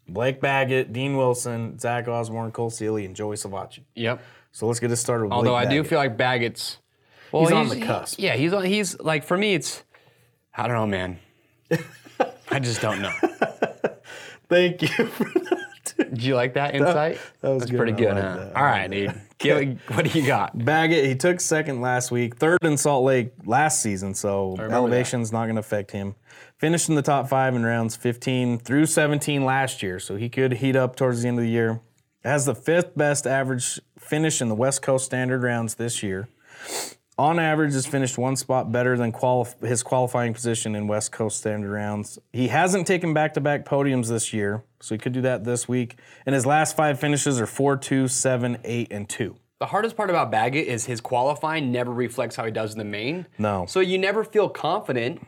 Blake 0.06 0.40
Baggett, 0.40 0.92
Dean 0.92 1.16
Wilson, 1.16 1.78
Zach 1.78 2.08
Osborne, 2.08 2.50
Cole 2.50 2.70
Seely, 2.70 3.04
and 3.04 3.14
Joey 3.14 3.36
Savatgy. 3.36 3.80
Yep. 3.94 4.22
So 4.58 4.66
let's 4.66 4.80
get 4.80 4.88
this 4.88 4.98
started 4.98 5.26
with 5.26 5.32
Although 5.34 5.50
Blake 5.50 5.68
I 5.68 5.70
do 5.70 5.76
Baggett. 5.76 5.86
feel 5.86 5.98
like 6.00 6.16
Baggett's 6.16 6.78
well, 7.30 7.42
He's 7.42 7.52
on 7.52 7.68
the 7.68 7.80
cusp. 7.80 8.18
Yeah, 8.18 8.34
he's 8.34 8.52
on. 8.52 8.64
He's 8.64 8.98
like 8.98 9.22
for 9.22 9.38
me, 9.38 9.54
it's 9.54 9.84
I 10.52 10.66
don't 10.66 10.74
know, 10.76 10.86
man. 10.88 11.20
I 12.50 12.58
just 12.58 12.80
don't 12.80 13.00
know. 13.00 13.12
Thank 14.48 14.82
you. 14.82 14.88
For 15.06 15.24
that. 15.24 15.94
Did 15.96 16.24
you 16.24 16.34
like 16.34 16.54
that 16.54 16.74
insight? 16.74 17.20
that 17.40 17.50
was 17.50 17.60
That's 17.60 17.70
good. 17.70 17.76
pretty 17.76 17.92
I 17.92 17.96
good, 17.96 18.14
like 18.16 18.24
huh? 18.24 18.36
that. 18.36 18.56
All 18.56 18.64
right, 18.64 18.90
dude. 18.90 19.20
Give- 19.38 19.80
what 19.94 20.04
do 20.12 20.18
you 20.18 20.26
got? 20.26 20.58
Baggett, 20.64 21.04
he 21.04 21.14
took 21.14 21.40
second 21.40 21.80
last 21.80 22.10
week, 22.10 22.34
third 22.36 22.58
in 22.62 22.76
Salt 22.76 23.04
Lake 23.04 23.32
last 23.46 23.80
season, 23.80 24.12
so 24.14 24.56
remember 24.56 24.74
elevation's 24.74 25.30
not 25.30 25.44
going 25.44 25.54
to 25.54 25.60
affect 25.60 25.92
him. 25.92 26.16
Finished 26.56 26.88
in 26.88 26.96
the 26.96 27.02
top 27.02 27.28
five 27.28 27.54
in 27.54 27.64
rounds 27.64 27.94
15 27.94 28.58
through 28.58 28.86
17 28.86 29.44
last 29.44 29.84
year, 29.84 30.00
so 30.00 30.16
he 30.16 30.28
could 30.28 30.54
heat 30.54 30.74
up 30.74 30.96
towards 30.96 31.22
the 31.22 31.28
end 31.28 31.38
of 31.38 31.44
the 31.44 31.50
year. 31.50 31.80
Has 32.24 32.46
the 32.46 32.54
fifth 32.54 32.96
best 32.96 33.26
average 33.26 33.80
finish 33.98 34.40
in 34.40 34.48
the 34.48 34.54
West 34.54 34.82
Coast 34.82 35.04
standard 35.04 35.42
rounds 35.42 35.76
this 35.76 36.02
year. 36.02 36.28
On 37.16 37.40
average, 37.40 37.72
has 37.72 37.84
finished 37.84 38.16
one 38.16 38.36
spot 38.36 38.70
better 38.70 38.96
than 38.96 39.10
quali- 39.10 39.50
his 39.62 39.82
qualifying 39.82 40.34
position 40.34 40.76
in 40.76 40.86
West 40.86 41.10
Coast 41.10 41.38
standard 41.38 41.70
rounds. 41.70 42.18
He 42.32 42.48
hasn't 42.48 42.86
taken 42.86 43.12
back 43.12 43.34
to 43.34 43.40
back 43.40 43.64
podiums 43.64 44.08
this 44.08 44.32
year, 44.32 44.62
so 44.80 44.94
he 44.94 44.98
could 44.98 45.12
do 45.12 45.20
that 45.22 45.44
this 45.44 45.66
week. 45.68 45.96
And 46.26 46.34
his 46.34 46.46
last 46.46 46.76
five 46.76 47.00
finishes 47.00 47.40
are 47.40 47.46
4 47.46 47.76
2, 47.76 48.06
7, 48.06 48.58
8, 48.62 48.92
and 48.92 49.08
2. 49.08 49.34
The 49.58 49.66
hardest 49.66 49.96
part 49.96 50.10
about 50.10 50.30
Baggett 50.30 50.68
is 50.68 50.84
his 50.84 51.00
qualifying 51.00 51.72
never 51.72 51.92
reflects 51.92 52.36
how 52.36 52.44
he 52.44 52.52
does 52.52 52.72
in 52.72 52.78
the 52.78 52.84
main. 52.84 53.26
No. 53.36 53.66
So 53.66 53.80
you 53.80 53.98
never 53.98 54.22
feel 54.22 54.48
confident 54.48 55.26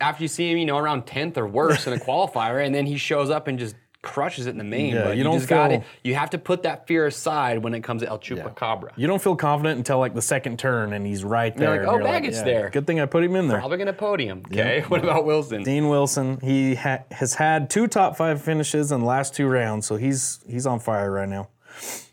after 0.00 0.24
you 0.24 0.28
see 0.28 0.50
him, 0.50 0.58
you 0.58 0.66
know, 0.66 0.78
around 0.78 1.06
10th 1.06 1.36
or 1.36 1.46
worse 1.46 1.86
in 1.86 1.92
a 1.92 1.96
qualifier, 2.04 2.64
and 2.64 2.74
then 2.74 2.86
he 2.86 2.96
shows 2.96 3.30
up 3.30 3.46
and 3.46 3.56
just 3.56 3.76
crushes 4.02 4.46
it 4.46 4.50
in 4.50 4.58
the 4.58 4.64
main. 4.64 4.94
Yeah, 4.94 5.04
but 5.04 5.10
you 5.10 5.18
you, 5.18 5.24
don't 5.24 5.38
just 5.38 5.48
got 5.48 5.72
it. 5.72 5.82
You 6.04 6.14
have 6.14 6.30
to 6.30 6.38
put 6.38 6.62
that 6.62 6.86
fear 6.86 7.06
aside 7.06 7.58
when 7.58 7.74
it 7.74 7.82
comes 7.82 8.02
to 8.02 8.08
El 8.08 8.18
Chupacabra. 8.18 8.92
You 8.96 9.06
don't 9.06 9.20
feel 9.20 9.36
confident 9.36 9.78
until 9.78 9.98
like 9.98 10.14
the 10.14 10.22
second 10.22 10.58
turn 10.58 10.92
and 10.92 11.06
he's 11.06 11.24
right 11.24 11.56
there. 11.56 11.70
like, 11.70 11.80
and 11.80 11.88
"Oh, 11.88 11.94
you're 11.94 12.04
Baggett's 12.04 12.42
there." 12.42 12.70
Good 12.70 12.86
thing 12.86 13.00
I 13.00 13.06
put 13.06 13.24
him 13.24 13.34
in 13.36 13.48
there. 13.48 13.58
Probably 13.58 13.78
gonna 13.78 13.92
podium. 13.92 14.42
Okay. 14.46 14.84
What 14.88 15.02
about 15.02 15.24
Wilson? 15.26 15.64
Dean 15.64 15.88
Wilson, 15.88 16.38
he 16.40 16.74
ha- 16.74 17.04
has 17.10 17.34
had 17.34 17.68
two 17.68 17.86
top 17.86 18.16
five 18.16 18.40
finishes 18.40 18.90
in 18.90 19.00
the 19.00 19.06
last 19.06 19.34
two 19.34 19.46
rounds, 19.46 19.86
so 19.86 19.96
he's 19.96 20.40
he's 20.48 20.66
on 20.66 20.80
fire 20.80 21.10
right 21.10 21.28
now. 21.28 21.48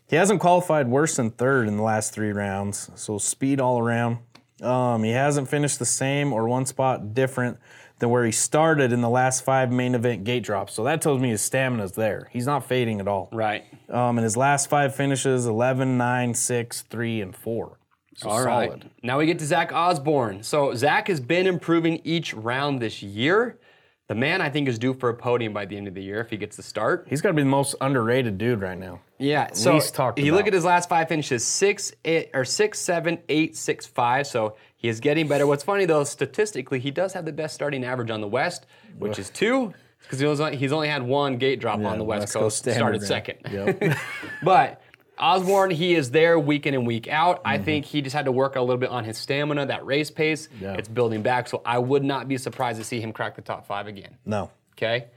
He 0.07 0.15
hasn't 0.15 0.39
qualified 0.39 0.87
worse 0.87 1.15
than 1.15 1.31
third 1.31 1.67
in 1.67 1.77
the 1.77 1.83
last 1.83 2.13
three 2.13 2.31
rounds, 2.31 2.91
so 2.95 3.17
speed 3.17 3.59
all 3.59 3.79
around. 3.79 4.19
Um, 4.61 5.03
he 5.03 5.11
hasn't 5.11 5.49
finished 5.49 5.79
the 5.79 5.85
same 5.85 6.31
or 6.31 6.47
one 6.47 6.65
spot 6.65 7.13
different 7.13 7.57
than 7.99 8.09
where 8.09 8.25
he 8.25 8.31
started 8.31 8.91
in 8.91 9.01
the 9.01 9.09
last 9.09 9.43
five 9.43 9.71
main 9.71 9.95
event 9.95 10.23
gate 10.23 10.43
drops. 10.43 10.73
So 10.73 10.83
that 10.83 11.01
tells 11.01 11.21
me 11.21 11.29
his 11.29 11.41
stamina's 11.41 11.93
there. 11.93 12.29
He's 12.31 12.45
not 12.45 12.65
fading 12.67 12.99
at 12.99 13.07
all. 13.07 13.29
Right. 13.31 13.63
Um, 13.89 14.17
in 14.17 14.23
his 14.23 14.35
last 14.35 14.69
five 14.69 14.95
finishes 14.95 15.45
11, 15.45 15.97
9, 15.97 16.33
6, 16.33 16.81
3, 16.81 17.21
and 17.21 17.35
4. 17.35 17.77
So 18.17 18.29
All 18.29 18.43
right. 18.43 18.69
solid. 18.69 18.89
Now 19.03 19.17
we 19.17 19.25
get 19.25 19.39
to 19.39 19.45
Zach 19.45 19.71
Osborne. 19.73 20.43
So 20.43 20.73
Zach 20.73 21.07
has 21.07 21.19
been 21.19 21.47
improving 21.47 22.01
each 22.03 22.33
round 22.33 22.81
this 22.81 23.03
year. 23.03 23.59
The 24.07 24.15
man, 24.15 24.39
I 24.39 24.49
think, 24.49 24.67
is 24.67 24.77
due 24.77 24.93
for 24.93 25.09
a 25.09 25.15
podium 25.15 25.51
by 25.51 25.65
the 25.65 25.75
end 25.75 25.87
of 25.87 25.95
the 25.95 26.03
year 26.03 26.21
if 26.21 26.29
he 26.29 26.37
gets 26.37 26.55
the 26.55 26.63
start. 26.63 27.07
He's 27.09 27.21
got 27.21 27.29
to 27.29 27.33
be 27.33 27.41
the 27.41 27.49
most 27.49 27.75
underrated 27.81 28.37
dude 28.37 28.61
right 28.61 28.77
now. 28.77 29.01
Yeah. 29.17 29.51
So 29.53 29.73
least 29.73 29.95
talked 29.95 30.19
you 30.19 30.33
look 30.33 30.45
at 30.45 30.53
his 30.53 30.63
last 30.63 30.87
five 30.87 31.07
finishes: 31.07 31.43
six, 31.43 31.91
eight, 32.05 32.29
or 32.33 32.45
six, 32.45 32.79
seven, 32.79 33.17
eight, 33.29 33.55
six, 33.55 33.85
five. 33.85 34.27
So 34.27 34.57
he 34.85 34.89
is 34.89 34.99
getting 34.99 35.27
better. 35.27 35.47
What's 35.47 35.63
funny 35.63 35.85
though, 35.85 36.03
statistically, 36.03 36.79
he 36.79 36.91
does 36.91 37.13
have 37.13 37.25
the 37.25 37.31
best 37.33 37.55
starting 37.55 37.83
average 37.83 38.11
on 38.11 38.21
the 38.21 38.27
West, 38.27 38.67
which 38.99 39.17
is 39.17 39.31
two, 39.31 39.73
because 40.03 40.19
he 40.19 40.25
only- 40.27 40.55
he's 40.57 40.71
only 40.71 40.87
had 40.87 41.01
one 41.01 41.37
gate 41.37 41.59
drop 41.59 41.79
on 41.79 41.97
the 41.97 42.03
West, 42.03 42.31
Coast. 42.33 42.59
standard 42.59 43.01
started 43.01 43.01
second. 43.03 43.37
Yep. 43.51 43.97
But 44.43 44.79
Osborne, 45.17 45.71
he 45.71 45.95
is 45.95 46.11
there 46.11 46.37
week 46.37 46.67
in 46.67 46.73
and 46.75 46.85
week 46.85 47.07
out. 47.07 47.41
I 47.43 47.55
Mm-hmm. 47.55 47.65
think 47.65 47.85
he 47.85 48.01
just 48.03 48.15
had 48.15 48.25
to 48.25 48.31
work 48.31 48.55
a 48.57 48.61
little 48.61 48.77
bit 48.77 48.89
on 48.89 49.05
his 49.05 49.17
stamina, 49.17 49.65
that 49.65 49.85
race 49.85 50.11
pace. 50.11 50.49
Yeah. 50.61 50.73
It's 50.73 50.87
building 50.89 51.23
back. 51.23 51.47
So 51.47 51.61
I 51.65 51.79
would 51.79 52.03
not 52.03 52.27
be 52.27 52.37
surprised 52.37 52.77
to 52.79 52.83
see 52.85 52.99
him 53.01 53.11
crack 53.13 53.35
the 53.35 53.41
top 53.41 53.65
five 53.65 53.87
again. 53.87 54.17
no. 54.25 54.51
Okay. 54.73 55.07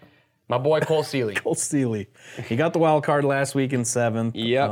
My 0.48 0.56
boy 0.56 0.80
Cole 0.80 1.02
Seely. 1.12 1.34
Cole 1.34 1.56
Steely. 1.56 2.08
He 2.46 2.56
got 2.56 2.72
the 2.72 2.78
wild 2.78 3.04
card 3.04 3.22
last 3.24 3.54
week 3.54 3.74
in 3.74 3.84
seventh. 3.84 4.34
Yep. 4.34 4.70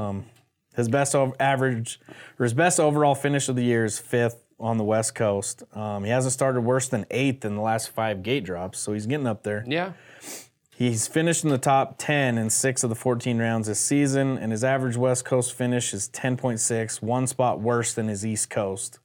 his 0.75 0.89
best 0.89 1.15
average, 1.39 2.01
or 2.39 2.45
his 2.45 2.55
best 2.55 2.79
overall 2.81 3.15
finish 3.15 3.49
of 3.51 3.57
the 3.57 3.65
year 3.65 3.85
is 3.85 3.99
fifth 3.99 4.43
on 4.59 4.79
the 4.79 4.85
West 4.85 5.15
Coast. 5.15 5.63
Um, 5.75 6.05
he 6.05 6.11
hasn't 6.11 6.33
started 6.33 6.63
worse 6.63 6.89
than 6.89 7.07
eighth 7.11 7.45
in 7.45 7.55
the 7.57 7.63
last 7.63 7.91
five 7.91 8.23
gate 8.23 8.45
drops, 8.45 8.79
so 8.79 8.93
he's 8.93 9.07
getting 9.07 9.27
up 9.27 9.43
there. 9.43 9.65
yeah. 9.67 9.93
He's 10.79 11.09
finished 11.09 11.43
in 11.43 11.49
the 11.49 11.57
top 11.57 11.95
10 11.97 12.37
in 12.37 12.51
six 12.51 12.85
of 12.85 12.91
the 12.91 12.97
14 12.97 13.39
rounds 13.39 13.67
this 13.67 13.81
season, 13.81 14.37
and 14.37 14.53
his 14.53 14.63
average 14.63 14.99
West 14.99 15.25
Coast 15.25 15.55
finish 15.55 15.95
is 15.95 16.11
10.6, 16.11 17.01
one 17.01 17.27
spot 17.27 17.61
worse 17.61 17.95
than 17.95 18.09
his 18.09 18.27
East 18.27 18.51
Coast. 18.51 18.99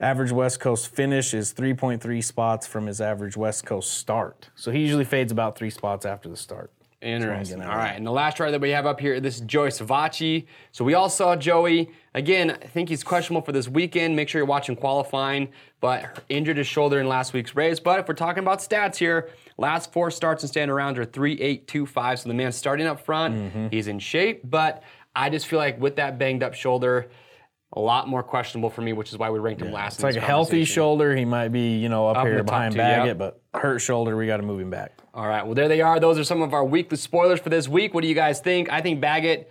Average 0.00 0.32
West 0.32 0.58
Coast 0.58 0.88
finish 0.88 1.34
is 1.34 1.52
3.3 1.52 2.24
spots 2.24 2.66
from 2.66 2.86
his 2.86 2.98
average 2.98 3.36
West 3.36 3.66
Coast 3.66 3.92
start. 3.92 4.48
So 4.54 4.70
he 4.70 4.80
usually 4.80 5.04
fades 5.04 5.30
about 5.30 5.54
three 5.54 5.68
spots 5.68 6.06
after 6.06 6.30
the 6.30 6.36
start. 6.36 6.72
Interesting. 7.02 7.60
All 7.62 7.76
right, 7.76 7.96
and 7.96 8.06
the 8.06 8.12
last 8.12 8.38
rider 8.38 8.52
that 8.52 8.60
we 8.60 8.70
have 8.70 8.86
up 8.86 9.00
here, 9.00 9.18
this 9.18 9.36
is 9.36 9.40
Joey 9.40 9.70
Savatgy. 9.70 10.46
So 10.70 10.84
we 10.84 10.94
all 10.94 11.08
saw 11.08 11.34
Joey. 11.34 11.90
Again, 12.14 12.52
I 12.52 12.66
think 12.66 12.88
he's 12.88 13.02
questionable 13.02 13.44
for 13.44 13.50
this 13.50 13.68
weekend. 13.68 14.14
Make 14.14 14.28
sure 14.28 14.38
you're 14.38 14.46
watching 14.46 14.76
qualifying, 14.76 15.48
but 15.80 16.22
injured 16.28 16.58
his 16.58 16.68
shoulder 16.68 17.00
in 17.00 17.08
last 17.08 17.32
week's 17.32 17.56
race. 17.56 17.80
But 17.80 17.98
if 17.98 18.06
we're 18.06 18.14
talking 18.14 18.42
about 18.42 18.60
stats 18.60 18.96
here, 18.96 19.30
last 19.58 19.92
four 19.92 20.12
starts 20.12 20.44
and 20.44 20.50
stand 20.50 20.72
rounds 20.72 20.96
are 20.98 21.04
three, 21.04 21.40
eight, 21.40 21.66
two, 21.66 21.86
five. 21.86 22.20
So 22.20 22.28
the 22.28 22.34
man's 22.34 22.54
starting 22.54 22.86
up 22.86 23.00
front. 23.00 23.34
Mm-hmm. 23.34 23.66
He's 23.72 23.88
in 23.88 23.98
shape, 23.98 24.42
but 24.44 24.84
I 25.16 25.28
just 25.28 25.46
feel 25.48 25.58
like 25.58 25.80
with 25.80 25.96
that 25.96 26.18
banged 26.18 26.44
up 26.44 26.54
shoulder, 26.54 27.10
a 27.74 27.80
lot 27.80 28.06
more 28.08 28.22
questionable 28.22 28.68
for 28.70 28.82
me, 28.82 28.92
which 28.92 29.10
is 29.10 29.18
why 29.18 29.30
we 29.30 29.38
ranked 29.38 29.62
him 29.62 29.72
last. 29.72 29.94
It's 29.94 30.02
like 30.02 30.16
a 30.16 30.20
healthy 30.20 30.64
shoulder. 30.64 31.16
He 31.16 31.24
might 31.24 31.48
be, 31.48 31.78
you 31.78 31.88
know, 31.88 32.06
up, 32.08 32.18
Up 32.18 32.26
here 32.26 32.42
behind 32.44 32.72
two, 32.72 32.78
Baggett, 32.78 33.06
yep. 33.06 33.18
but 33.18 33.40
hurt 33.54 33.78
shoulder, 33.78 34.16
we 34.16 34.26
got 34.26 34.36
to 34.38 34.42
move 34.42 34.60
him 34.60 34.70
back. 34.70 34.98
All 35.14 35.26
right, 35.26 35.44
well, 35.44 35.54
there 35.54 35.68
they 35.68 35.80
are. 35.80 35.98
Those 35.98 36.18
are 36.18 36.24
some 36.24 36.42
of 36.42 36.52
our 36.52 36.64
weekly 36.64 36.96
spoilers 36.96 37.40
for 37.40 37.48
this 37.50 37.68
week. 37.68 37.94
What 37.94 38.02
do 38.02 38.08
you 38.08 38.14
guys 38.14 38.40
think? 38.40 38.70
I 38.70 38.80
think 38.80 39.00
Baggett, 39.00 39.50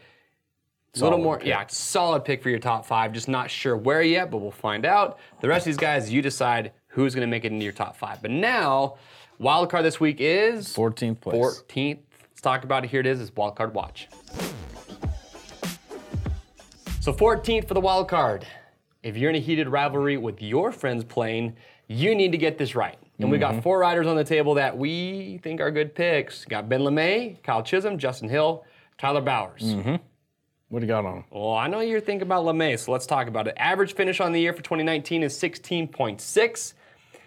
a 0.95 0.99
little 0.99 1.17
more, 1.19 1.37
pick. 1.37 1.47
yeah, 1.47 1.65
solid 1.67 2.23
pick 2.25 2.43
for 2.43 2.49
your 2.49 2.59
top 2.59 2.85
five. 2.85 3.11
Just 3.11 3.27
not 3.27 3.49
sure 3.49 3.75
where 3.75 4.01
yet, 4.01 4.29
but 4.29 4.37
we'll 4.37 4.51
find 4.51 4.85
out. 4.85 5.19
The 5.39 5.47
rest 5.47 5.61
of 5.65 5.71
these 5.71 5.77
guys, 5.77 6.11
you 6.11 6.21
decide 6.21 6.73
who's 6.87 7.15
going 7.15 7.27
to 7.27 7.31
make 7.31 7.45
it 7.45 7.51
into 7.51 7.63
your 7.63 7.73
top 7.73 7.95
five. 7.95 8.21
But 8.21 8.31
now, 8.31 8.97
wild 9.39 9.71
card 9.71 9.85
this 9.85 9.99
week 9.99 10.17
is 10.19 10.75
14th 10.75 11.21
place. 11.21 11.35
14th. 11.35 11.99
Let's 12.29 12.41
talk 12.41 12.63
about 12.63 12.83
it. 12.83 12.91
Here 12.91 12.99
it 12.99 13.07
is. 13.07 13.19
It's 13.21 13.35
wild 13.35 13.55
card 13.55 13.73
watch. 13.73 14.09
So 17.01 17.11
14th 17.11 17.67
for 17.67 17.73
the 17.73 17.81
wild 17.81 18.07
card. 18.07 18.45
If 19.01 19.17
you're 19.17 19.31
in 19.31 19.35
a 19.35 19.39
heated 19.39 19.67
rivalry 19.67 20.17
with 20.17 20.39
your 20.39 20.71
friends 20.71 21.03
playing, 21.03 21.55
you 21.87 22.13
need 22.13 22.31
to 22.31 22.37
get 22.37 22.59
this 22.59 22.75
right. 22.75 22.95
And 23.17 23.31
we 23.31 23.39
Mm-hmm. 23.39 23.55
got 23.55 23.63
four 23.63 23.79
riders 23.79 24.05
on 24.05 24.15
the 24.15 24.23
table 24.23 24.53
that 24.53 24.77
we 24.77 25.39
think 25.41 25.61
are 25.61 25.71
good 25.71 25.95
picks. 25.95 26.45
Got 26.45 26.69
Ben 26.69 26.81
Lamay, 26.81 27.41
Kyle 27.41 27.63
Chisholm, 27.63 27.97
Justin 27.97 28.29
Hill, 28.29 28.63
Tyler 28.99 29.21
Bowers. 29.21 29.73
What 30.69 30.79
do 30.79 30.85
you 30.85 30.87
got 30.87 31.03
on 31.05 31.17
him? 31.17 31.23
Well, 31.31 31.55
I 31.55 31.65
know 31.65 31.79
you're 31.79 31.99
thinking 32.01 32.21
about 32.27 32.45
Lamay, 32.45 32.77
so 32.77 32.91
let's 32.91 33.07
talk 33.07 33.27
about 33.27 33.47
it. 33.47 33.55
Average 33.57 33.95
finish 33.95 34.19
on 34.21 34.31
the 34.31 34.39
year 34.39 34.53
for 34.53 34.61
2019 34.61 35.23
is 35.23 35.35
16.6. 35.37 36.73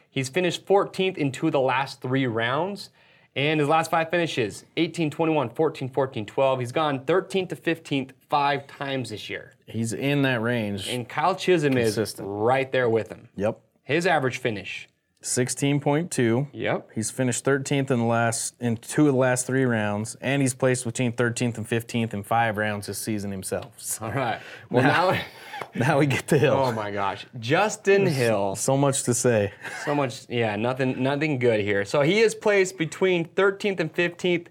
He's 0.08 0.28
finished 0.28 0.64
14th 0.66 1.16
in 1.18 1.32
two 1.32 1.46
of 1.46 1.52
the 1.52 1.60
last 1.60 2.00
three 2.00 2.28
rounds. 2.28 2.90
And 3.36 3.58
his 3.58 3.68
last 3.68 3.90
five 3.90 4.10
finishes 4.10 4.64
18, 4.76 5.10
21, 5.10 5.50
14, 5.50 5.88
14, 5.88 6.26
12. 6.26 6.60
He's 6.60 6.70
gone 6.70 7.00
13th 7.00 7.48
to 7.48 7.56
15th 7.56 8.10
five 8.30 8.68
times 8.68 9.10
this 9.10 9.28
year. 9.28 9.53
He's 9.66 9.92
in 9.92 10.22
that 10.22 10.42
range. 10.42 10.88
And 10.88 11.08
Kyle 11.08 11.34
Chisholm 11.34 11.76
is 11.78 12.16
right 12.20 12.70
there 12.70 12.88
with 12.88 13.08
him. 13.08 13.28
yep. 13.36 13.60
His 13.82 14.06
average 14.06 14.38
finish. 14.38 14.88
16.2. 15.22 16.48
Yep. 16.52 16.90
He's 16.94 17.10
finished 17.10 17.44
13th 17.44 17.90
in 17.90 17.98
the 17.98 18.04
last 18.04 18.54
in 18.60 18.76
two 18.76 19.06
of 19.06 19.12
the 19.14 19.18
last 19.18 19.46
three 19.46 19.64
rounds, 19.64 20.16
and 20.20 20.42
he's 20.42 20.54
placed 20.54 20.84
between 20.84 21.12
13th 21.12 21.56
and 21.56 21.66
15th 21.68 22.12
in 22.12 22.22
five 22.22 22.56
rounds 22.58 22.86
this 22.86 22.98
season 22.98 23.30
himself. 23.30 23.72
So 23.78 24.04
All 24.06 24.12
right. 24.12 24.40
Well, 24.70 24.82
now, 24.82 25.18
now 25.74 25.98
we 25.98 26.06
get 26.06 26.28
to 26.28 26.38
Hill. 26.38 26.54
oh 26.54 26.72
my 26.72 26.90
gosh. 26.90 27.26
Justin 27.40 28.06
Hill. 28.06 28.54
So 28.56 28.76
much 28.76 29.02
to 29.04 29.14
say. 29.14 29.52
So 29.84 29.94
much, 29.94 30.26
yeah, 30.28 30.56
nothing, 30.56 31.02
nothing 31.02 31.38
good 31.38 31.60
here. 31.60 31.84
So 31.86 32.02
he 32.02 32.20
is 32.20 32.34
placed 32.34 32.76
between 32.76 33.24
13th 33.26 33.80
and 33.80 33.92
15th 33.94 34.48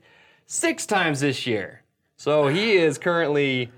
six 0.48 0.86
times 0.88 1.20
this 1.22 1.46
year. 1.46 1.82
So 2.18 2.48
he 2.48 2.74
is 2.74 2.98
currently 2.98 3.72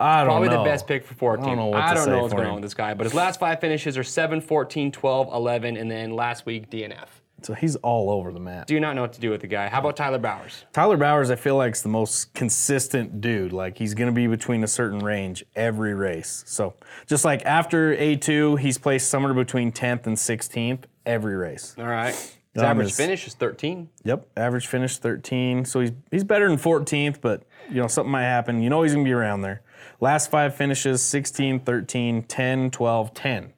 I 0.00 0.20
don't 0.20 0.28
probably 0.28 0.48
know. 0.48 0.64
the 0.64 0.70
best 0.70 0.86
pick 0.86 1.04
for 1.04 1.14
14. 1.14 1.44
I 1.44 1.48
don't 1.48 1.56
know 1.56 1.66
what 1.66 1.82
I 1.82 1.94
don't 1.94 2.08
know 2.08 2.22
what's 2.22 2.32
going 2.32 2.44
him. 2.44 2.50
on 2.50 2.54
with 2.56 2.64
this 2.64 2.74
guy, 2.74 2.94
but 2.94 3.04
his 3.04 3.14
last 3.14 3.38
five 3.38 3.60
finishes 3.60 3.98
are 3.98 4.04
7, 4.04 4.40
14, 4.40 4.90
12, 4.92 5.32
11, 5.32 5.76
and 5.76 5.90
then 5.90 6.12
last 6.12 6.46
week 6.46 6.70
DNF. 6.70 7.06
So 7.42 7.54
he's 7.54 7.76
all 7.76 8.10
over 8.10 8.32
the 8.32 8.40
map. 8.40 8.66
Do 8.66 8.74
you 8.74 8.80
not 8.80 8.94
know 8.94 9.02
what 9.02 9.14
to 9.14 9.20
do 9.20 9.30
with 9.30 9.40
the 9.40 9.46
guy. 9.46 9.68
How 9.68 9.78
about 9.80 9.96
Tyler 9.96 10.18
Bowers? 10.18 10.64
Tyler 10.72 10.96
Bowers, 10.96 11.30
I 11.30 11.36
feel 11.36 11.56
like 11.56 11.74
is 11.74 11.82
the 11.82 11.88
most 11.88 12.34
consistent 12.34 13.20
dude. 13.20 13.52
Like 13.52 13.78
he's 13.78 13.94
going 13.94 14.08
to 14.08 14.14
be 14.14 14.26
between 14.26 14.62
a 14.62 14.66
certain 14.66 14.98
range 14.98 15.44
every 15.56 15.94
race. 15.94 16.44
So 16.46 16.74
just 17.06 17.24
like 17.24 17.44
after 17.46 17.96
A2, 17.96 18.58
he's 18.58 18.76
placed 18.78 19.08
somewhere 19.08 19.32
between 19.32 19.72
10th 19.72 20.06
and 20.06 20.16
16th 20.16 20.84
every 21.06 21.34
race. 21.34 21.74
All 21.78 21.86
right. 21.86 22.14
His 22.54 22.62
average 22.62 22.88
his- 22.88 22.96
finish 22.96 23.26
is 23.26 23.34
13. 23.34 23.88
Yep, 24.04 24.26
average 24.36 24.66
finish 24.66 24.98
13. 24.98 25.64
So 25.64 25.80
he's 25.80 25.92
he's 26.10 26.24
better 26.24 26.48
than 26.48 26.58
14th, 26.58 27.20
but 27.20 27.44
you 27.68 27.76
know 27.76 27.86
something 27.86 28.10
might 28.10 28.24
happen. 28.24 28.60
You 28.60 28.68
know 28.70 28.82
he's 28.82 28.92
going 28.92 29.04
to 29.04 29.08
be 29.08 29.14
around 29.14 29.42
there. 29.42 29.62
Last 30.00 30.30
five 30.30 30.54
finishes 30.54 31.02
16, 31.02 31.60
13, 31.60 32.22
10, 32.22 32.70
12, 32.70 33.14
10. 33.14 33.52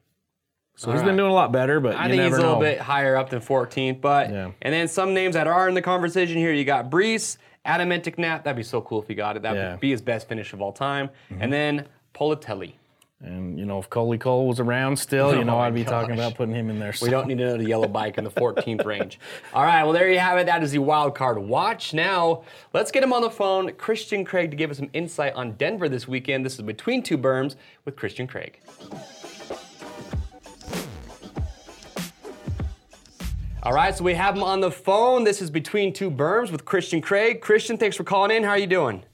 So 0.75 0.91
he's 0.91 1.00
All 1.00 1.07
been 1.07 1.17
doing 1.17 1.31
a 1.31 1.35
lot 1.35 1.52
better, 1.52 1.81
but 1.81 1.95
I 1.97 2.09
think 2.09 2.23
he's 2.23 2.33
a 2.33 2.37
little 2.37 2.55
know. 2.55 2.61
bit 2.61 2.81
higher 2.81 3.14
up 3.17 3.31
than 3.31 3.41
14th, 3.41 4.00
but 4.00 4.31
Yeah. 4.31 4.50
and 4.62 4.73
then 4.75 4.88
some 4.88 5.14
names 5.14 5.35
that 5.35 5.47
are 5.47 5.69
in 5.69 5.75
the 5.75 5.83
conversation 5.83 6.37
here. 6.38 6.52
You 6.52 6.64
got 6.64 6.91
Brees, 6.91 7.37
Adam 7.64 7.88
Nap. 7.91 8.45
That'd 8.45 8.57
be 8.57 8.62
so 8.62 8.81
cool 8.81 9.00
if 9.02 9.07
he 9.09 9.14
got 9.14 9.37
it. 9.37 9.43
That'd 9.43 9.59
Yeah. 9.59 9.69
Mm-hmm. 9.73 9.81
be 9.81 9.91
his 9.91 10.00
best 10.02 10.29
finish 10.29 10.52
of 10.52 10.61
all 10.62 10.73
time. 10.73 11.11
And 11.38 11.52
then 11.52 11.87
Politelli. 12.14 12.73
And 13.23 13.57
you 13.57 13.64
know, 13.64 13.79
if 13.79 13.88
Coley 13.88 14.19
Cole 14.19 14.49
was 14.49 14.59
around 14.59 14.97
still, 14.97 15.33
you 15.33 15.38
oh 15.41 15.43
know, 15.45 15.57
Oh 15.57 15.61
I'd 15.61 15.75
be 15.75 15.85
talking 15.85 16.14
about 16.14 16.35
putting 16.35 16.55
him 16.55 16.71
in 16.71 16.79
there. 16.79 16.93
We 17.00 17.09
don't 17.09 17.29
need 17.29 17.41
another 17.41 17.62
yellow 17.62 17.87
bike 17.87 18.19
in 18.19 18.25
the 18.25 18.31
14th 18.31 18.85
range. 18.85 19.21
All 19.55 19.62
right, 19.62 19.85
well 19.85 19.93
there 19.93 20.11
you 20.11 20.19
have 20.19 20.38
it. 20.38 20.47
That 20.47 20.62
is 20.62 20.73
the 20.73 20.79
wild 20.79 21.14
card 21.14 21.38
watch. 21.38 21.95
Now 21.95 22.43
let's 22.73 22.91
get 22.91 23.02
him 23.02 23.12
on 23.12 23.23
the 23.23 23.31
phone, 23.31 23.73
Christian 23.75 24.25
Craig, 24.25 24.50
to 24.50 24.57
give 24.57 24.71
us 24.71 24.79
some 24.79 24.91
insight 24.93 25.35
on 25.35 25.52
Denver 25.52 25.88
this 25.88 26.09
weekend. 26.09 26.45
This 26.45 26.55
is 26.55 26.62
between 26.62 27.02
two 27.02 27.17
berms 27.17 27.55
with 27.85 27.95
Christian 27.95 28.26
Craig. 28.26 28.59
All 33.64 33.73
right, 33.73 33.95
so 33.97 34.02
we 34.02 34.14
have 34.14 34.35
him 34.35 34.43
on 34.43 34.61
the 34.61 34.73
phone. 34.73 35.23
This 35.23 35.41
is 35.41 35.49
between 35.49 35.93
two 35.93 36.11
berms 36.11 36.50
with 36.50 36.64
Christian 36.64 37.00
Craig. 37.00 37.41
Christian, 37.41 37.79
thanks 37.79 37.97
for 37.97 38.02
calling 38.02 38.37
in. 38.37 38.43
How 38.43 38.50
are 38.50 38.59
you 38.59 38.67
doing? 38.67 39.05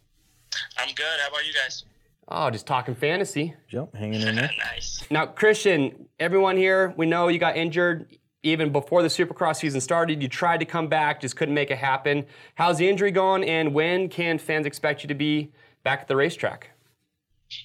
I'm 0.78 0.94
good. 0.94 1.20
How 1.20 1.28
about 1.28 1.46
you 1.46 1.52
guys? 1.52 1.84
Oh, 2.30 2.50
just 2.50 2.66
talking 2.66 2.94
fantasy. 2.94 3.54
Yep, 3.70 3.94
hanging 3.94 4.20
in 4.20 4.36
there. 4.36 4.50
nice. 4.58 5.02
Now, 5.10 5.26
Christian, 5.26 6.08
everyone 6.20 6.56
here, 6.56 6.92
we 6.96 7.06
know 7.06 7.28
you 7.28 7.38
got 7.38 7.56
injured 7.56 8.18
even 8.42 8.70
before 8.70 9.02
the 9.02 9.08
Supercross 9.08 9.56
season 9.56 9.80
started. 9.80 10.22
You 10.22 10.28
tried 10.28 10.58
to 10.58 10.66
come 10.66 10.88
back, 10.88 11.22
just 11.22 11.36
couldn't 11.36 11.54
make 11.54 11.70
it 11.70 11.78
happen. 11.78 12.26
How's 12.54 12.76
the 12.76 12.88
injury 12.88 13.10
going, 13.10 13.44
and 13.44 13.72
when 13.72 14.08
can 14.08 14.38
fans 14.38 14.66
expect 14.66 15.02
you 15.02 15.08
to 15.08 15.14
be 15.14 15.50
back 15.84 16.00
at 16.00 16.08
the 16.08 16.16
racetrack? 16.16 16.70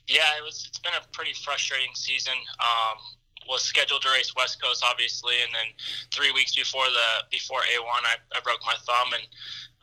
Yeah, 0.08 0.24
it 0.40 0.44
was. 0.44 0.66
It's 0.70 0.80
been 0.80 0.94
a 0.94 1.06
pretty 1.12 1.34
frustrating 1.34 1.94
season. 1.94 2.34
Um, 2.34 2.98
was 3.50 3.62
scheduled 3.62 4.02
to 4.04 4.10
race 4.12 4.34
West 4.36 4.62
Coast, 4.64 4.84
obviously, 4.88 5.36
and 5.44 5.54
then 5.54 5.68
three 6.12 6.32
weeks 6.32 6.56
before 6.56 6.86
the 6.86 7.28
before 7.30 7.60
A1, 7.60 7.84
I, 7.84 8.16
I 8.36 8.40
broke 8.42 8.62
my 8.66 8.76
thumb, 8.86 9.14
and 9.14 9.24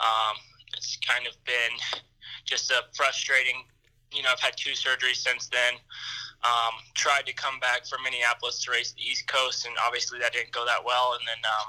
um, 0.01 0.37
it's 0.77 0.97
kind 1.07 1.27
of 1.27 1.35
been 1.45 2.01
just 2.47 2.71
a 2.71 2.83
frustrating. 2.95 3.65
You 4.13 4.23
know, 4.23 4.31
I've 4.33 4.41
had 4.41 4.57
two 4.57 4.73
surgeries 4.73 5.17
since 5.17 5.49
then. 5.49 5.75
Um, 6.43 6.73
tried 6.95 7.27
to 7.27 7.33
come 7.35 7.61
back 7.61 7.87
from 7.87 8.03
Minneapolis 8.03 8.65
to 8.65 8.71
race 8.71 8.93
the 8.93 9.03
East 9.03 9.27
Coast, 9.29 9.67
and 9.67 9.75
obviously 9.87 10.19
that 10.21 10.33
didn't 10.33 10.53
go 10.53 10.65
that 10.65 10.85
well. 10.85 11.13
And 11.19 11.23
then, 11.29 11.37
um, 11.45 11.69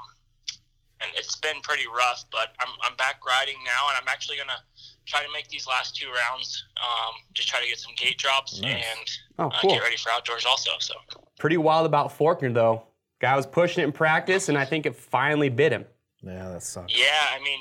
and 1.01 1.12
it's 1.17 1.36
been 1.36 1.60
pretty 1.62 1.88
rough. 1.88 2.24
But 2.31 2.55
I'm 2.60 2.69
I'm 2.83 2.95
back 2.95 3.25
riding 3.25 3.57
now, 3.65 3.89
and 3.89 3.98
I'm 4.01 4.07
actually 4.07 4.38
gonna 4.38 4.62
try 5.05 5.21
to 5.24 5.29
make 5.33 5.50
these 5.50 5.67
last 5.67 5.95
two 5.95 6.07
rounds. 6.07 6.63
Um, 6.77 7.15
just 7.33 7.50
try 7.50 7.60
to 7.62 7.67
get 7.67 7.79
some 7.79 7.93
gate 7.98 8.17
drops 8.17 8.62
Nice. 8.62 8.74
and 8.75 9.10
Oh, 9.39 9.48
uh, 9.50 9.62
get 9.74 9.81
ready 9.81 9.98
for 9.98 10.10
outdoors 10.12 10.45
also. 10.45 10.71
So. 10.79 10.93
Pretty 11.39 11.57
wild 11.57 11.86
about 11.86 12.17
Forkner, 12.17 12.53
though. 12.53 12.83
Guy 13.19 13.36
was 13.36 13.45
pushing 13.45 13.81
it 13.83 13.86
in 13.88 13.91
practice, 13.91 14.48
and 14.50 14.57
I 14.57 14.65
think 14.65 14.86
it 14.86 14.95
finally 14.95 15.50
bit 15.50 15.71
him. 15.71 15.86
Yeah, 16.21 16.50
that 16.50 16.63
sucks. 16.63 16.98
Yeah, 16.98 17.05
I 17.36 17.39
mean, 17.43 17.60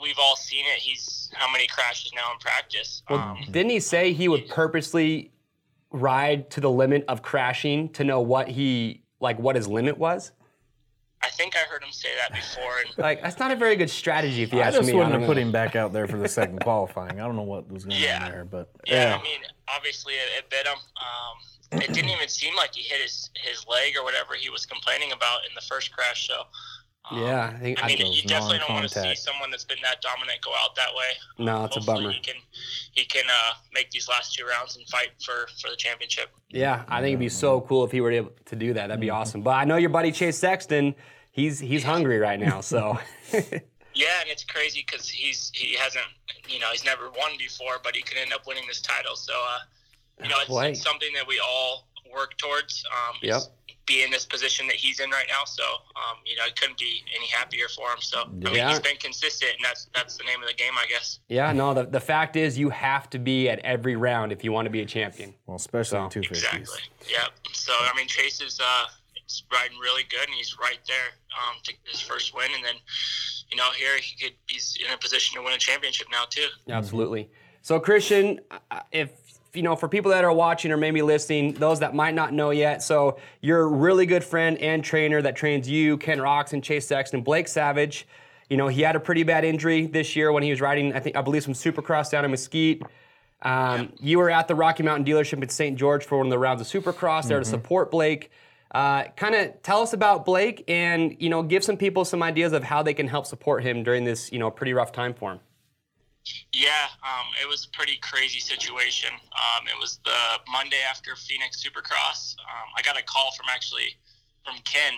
we've 0.00 0.18
all 0.18 0.36
seen 0.36 0.64
it. 0.66 0.78
He's 0.78 1.25
how 1.36 1.50
many 1.50 1.66
crashes 1.66 2.12
now 2.14 2.32
in 2.32 2.38
practice? 2.38 3.02
Well, 3.08 3.18
Um, 3.18 3.38
didn't 3.50 3.70
he 3.70 3.80
say 3.80 4.12
he 4.12 4.28
would 4.28 4.48
purposely 4.48 5.30
ride 5.90 6.50
to 6.50 6.60
the 6.60 6.70
limit 6.70 7.04
of 7.08 7.22
crashing 7.22 7.88
to 7.90 8.04
know 8.04 8.20
what 8.20 8.48
he 8.48 9.02
like 9.20 9.38
what 9.38 9.56
his 9.56 9.68
limit 9.68 9.96
was? 9.98 10.32
I 11.22 11.30
think 11.30 11.56
I 11.56 11.60
heard 11.60 11.82
him 11.82 11.92
say 11.92 12.08
that 12.20 12.34
before. 12.36 12.78
And 12.84 12.98
Like 12.98 13.22
that's 13.22 13.38
not 13.38 13.50
a 13.50 13.56
very 13.56 13.76
good 13.76 13.90
strategy 13.90 14.42
if 14.42 14.52
you 14.52 14.60
I 14.60 14.64
ask 14.64 14.76
just 14.76 14.86
me. 14.86 14.94
wouldn't 14.94 15.12
don't 15.12 15.22
have 15.22 15.28
put 15.28 15.38
him 15.38 15.52
back 15.52 15.74
out 15.76 15.92
there 15.92 16.06
for 16.06 16.18
the 16.18 16.28
second 16.28 16.60
qualifying. 16.62 17.20
I 17.20 17.24
don't 17.24 17.36
know 17.36 17.42
what 17.42 17.70
was 17.70 17.84
going 17.84 18.00
Yeah. 18.00 18.24
on 18.24 18.30
there, 18.30 18.44
but 18.44 18.70
yeah, 18.86 19.10
Yeah. 19.10 19.16
I 19.18 19.22
mean, 19.22 19.40
obviously 19.74 20.14
it, 20.14 20.28
it 20.38 20.50
bit 20.50 20.66
him. 20.66 20.74
Um, 20.74 21.80
it 21.82 21.92
didn't 21.92 22.10
even 22.10 22.28
seem 22.28 22.54
like 22.56 22.74
he 22.74 22.82
hit 22.82 23.00
his, 23.00 23.30
his 23.36 23.66
leg 23.66 23.94
or 23.98 24.04
whatever 24.04 24.34
he 24.34 24.50
was 24.50 24.64
complaining 24.66 25.12
about 25.12 25.40
in 25.48 25.54
the 25.54 25.60
first 25.62 25.90
crash. 25.92 26.28
So. 26.28 26.42
Um, 27.10 27.22
Yeah, 27.22 27.52
I 27.54 27.58
think 27.58 27.84
I 27.84 27.88
mean, 27.88 28.12
you 28.12 28.22
definitely 28.22 28.58
don't 28.58 28.70
want 28.70 28.88
to 28.88 29.00
see 29.00 29.14
someone 29.14 29.50
that's 29.50 29.64
been 29.64 29.78
that 29.82 30.00
dominant 30.00 30.40
go 30.42 30.52
out 30.62 30.74
that 30.76 30.88
way. 30.96 31.44
No, 31.44 31.64
it's 31.64 31.76
a 31.76 31.80
bummer. 31.80 32.10
He 32.10 32.20
can, 32.20 32.36
he 32.92 33.04
can 33.04 33.24
uh, 33.28 33.54
make 33.72 33.90
these 33.90 34.08
last 34.08 34.34
two 34.34 34.44
rounds 34.44 34.76
and 34.76 34.86
fight 34.88 35.10
for, 35.24 35.46
for 35.60 35.70
the 35.70 35.76
championship. 35.76 36.30
Yeah, 36.50 36.84
I 36.88 37.00
think 37.00 37.10
it'd 37.10 37.20
be 37.20 37.28
so 37.28 37.60
cool 37.62 37.84
if 37.84 37.92
he 37.92 38.00
were 38.00 38.12
able 38.12 38.32
to 38.46 38.56
do 38.56 38.72
that. 38.74 38.88
That'd 38.88 39.00
be 39.00 39.10
awesome. 39.10 39.42
But 39.42 39.52
I 39.52 39.64
know 39.64 39.76
your 39.76 39.90
buddy 39.90 40.12
Chase 40.12 40.38
Sexton, 40.38 40.94
he's 41.32 41.58
he's 41.58 41.84
hungry 41.84 42.18
right 42.18 42.40
now. 42.40 42.60
So 42.60 42.98
Yeah, 43.96 44.20
and 44.20 44.28
it's 44.28 44.44
crazy 44.44 44.84
because 44.86 45.08
he's 45.08 45.50
he 45.54 45.74
hasn't 45.74 46.04
you 46.48 46.60
know 46.60 46.68
he's 46.70 46.84
never 46.84 47.10
won 47.10 47.32
before, 47.38 47.80
but 47.82 47.96
he 47.96 48.02
could 48.02 48.18
end 48.18 48.32
up 48.32 48.46
winning 48.46 48.64
this 48.68 48.82
title. 48.82 49.16
So 49.16 49.32
uh, 49.32 50.22
you 50.22 50.28
know 50.28 50.36
it's, 50.42 50.78
it's 50.78 50.82
something 50.82 51.08
that 51.14 51.26
we 51.26 51.40
all 51.40 51.88
work 52.14 52.36
towards. 52.38 52.84
Um, 52.90 53.16
Yep. 53.22 53.42
Be 53.86 54.02
in 54.02 54.10
this 54.10 54.26
position 54.26 54.66
that 54.66 54.74
he's 54.74 54.98
in 54.98 55.10
right 55.10 55.26
now. 55.28 55.44
So 55.44 55.62
um, 55.62 56.16
you 56.24 56.34
know 56.36 56.42
I 56.44 56.50
couldn't 56.58 56.76
be 56.76 57.02
any 57.16 57.26
happier 57.28 57.66
for 57.68 57.88
him. 57.88 57.98
So 58.00 58.22
I 58.22 58.28
mean 58.28 58.54
Yeah. 58.56 58.70
he's 58.70 58.80
been 58.80 58.96
consistent, 58.96 59.52
and 59.56 59.64
that's 59.64 59.86
that's 59.94 60.16
the 60.16 60.24
name 60.24 60.42
of 60.42 60.48
the 60.48 60.54
game, 60.54 60.72
I 60.76 60.86
guess. 60.88 61.20
yeah, 61.28 61.52
no. 61.52 61.72
The, 61.72 61.84
the 61.84 62.00
fact 62.00 62.34
is, 62.34 62.58
you 62.58 62.70
have 62.70 63.08
to 63.10 63.20
be 63.20 63.48
at 63.48 63.60
every 63.60 63.94
round 63.94 64.32
if 64.32 64.42
you 64.42 64.50
want 64.50 64.66
to 64.66 64.70
be 64.70 64.80
a 64.80 64.86
champion. 64.86 65.34
well, 65.46 65.56
especially 65.56 65.98
So, 65.98 66.04
in 66.04 66.10
250s. 66.10 66.30
Exactly. 66.30 66.80
Yep. 67.10 67.30
So 67.52 67.72
I 67.78 67.96
mean 67.96 68.08
Chase 68.08 68.40
is 68.40 68.58
uh, 68.60 68.86
is 69.28 69.44
riding 69.52 69.78
really 69.78 70.02
good, 70.10 70.24
and 70.26 70.34
he's 70.34 70.56
right 70.60 70.80
there 70.88 71.10
um, 71.38 71.54
to 71.62 71.72
get 71.72 71.80
his 71.88 72.00
first 72.00 72.34
win, 72.34 72.48
and 72.56 72.64
then. 72.64 72.74
You 73.48 73.56
know, 73.56 73.70
here 73.78 73.96
he 74.00 74.16
could 74.16 74.32
he's 74.48 74.76
in 74.84 74.92
a 74.92 74.98
position 74.98 75.36
to 75.38 75.44
win 75.44 75.52
a 75.54 75.56
championship 75.58 76.08
now 76.10 76.24
too. 76.28 76.48
Absolutely. 76.68 77.30
So 77.62 77.78
Christian, 77.78 78.40
if 78.90 79.10
you 79.56 79.62
know, 79.62 79.74
for 79.74 79.88
people 79.88 80.10
that 80.10 80.24
are 80.24 80.32
watching 80.32 80.70
or 80.70 80.76
maybe 80.76 81.02
listening, 81.02 81.54
those 81.54 81.80
that 81.80 81.94
might 81.94 82.14
not 82.14 82.32
know 82.32 82.50
yet, 82.50 82.82
so 82.82 83.18
you're 83.40 83.68
really 83.68 84.06
good 84.06 84.22
friend 84.22 84.58
and 84.58 84.84
trainer 84.84 85.22
that 85.22 85.34
trains 85.36 85.68
you, 85.68 85.96
Ken 85.98 86.20
Rocks, 86.20 86.52
and 86.52 86.62
Chase 86.62 86.86
Sexton, 86.86 87.22
Blake 87.22 87.48
Savage. 87.48 88.06
You 88.48 88.56
know, 88.56 88.68
he 88.68 88.82
had 88.82 88.94
a 88.94 89.00
pretty 89.00 89.22
bad 89.24 89.44
injury 89.44 89.86
this 89.86 90.14
year 90.14 90.30
when 90.30 90.42
he 90.42 90.50
was 90.50 90.60
riding, 90.60 90.92
I 90.92 91.00
think, 91.00 91.16
I 91.16 91.22
believe, 91.22 91.42
some 91.42 91.54
Supercross 91.54 92.10
down 92.10 92.24
in 92.24 92.30
Mesquite. 92.30 92.82
Um, 93.42 93.92
You 94.00 94.18
were 94.18 94.30
at 94.30 94.48
the 94.48 94.54
Rocky 94.54 94.82
Mountain 94.82 95.04
dealership 95.04 95.42
in 95.42 95.48
St. 95.48 95.76
George 95.76 96.04
for 96.04 96.18
one 96.18 96.26
of 96.26 96.30
the 96.30 96.38
rounds 96.38 96.60
of 96.60 96.66
Supercross 96.68 97.26
there 97.28 97.38
to 97.38 97.44
support 97.44 97.90
Blake. 97.90 98.30
Uh, 98.70 99.04
kind 99.16 99.34
of 99.34 99.62
tell 99.62 99.80
us 99.80 99.92
about 99.92 100.24
Blake 100.24 100.64
and 100.68 101.16
you 101.20 101.30
know 101.30 101.42
give 101.42 101.62
some 101.62 101.76
people 101.76 102.04
some 102.04 102.22
ideas 102.22 102.52
of 102.52 102.64
how 102.64 102.82
they 102.82 102.94
can 102.94 103.06
help 103.08 103.24
support 103.24 103.62
him 103.62 103.82
during 103.84 104.04
this 104.04 104.32
you 104.32 104.38
know 104.38 104.50
pretty 104.50 104.72
rough 104.72 104.90
time 104.92 105.14
for 105.14 105.32
him. 105.32 105.40
Yeah, 106.52 106.88
um, 107.02 107.26
it 107.40 107.48
was 107.48 107.66
a 107.66 107.70
pretty 107.76 107.98
crazy 108.02 108.40
situation. 108.40 109.10
Um, 109.12 109.68
it 109.68 109.78
was 109.78 110.00
the 110.04 110.40
Monday 110.50 110.80
after 110.88 111.14
Phoenix 111.14 111.62
Supercross. 111.62 112.34
Um, 112.40 112.68
I 112.76 112.82
got 112.82 112.98
a 112.98 113.02
call 113.02 113.32
from 113.36 113.46
actually 113.50 113.94
from 114.44 114.56
Ken. 114.64 114.94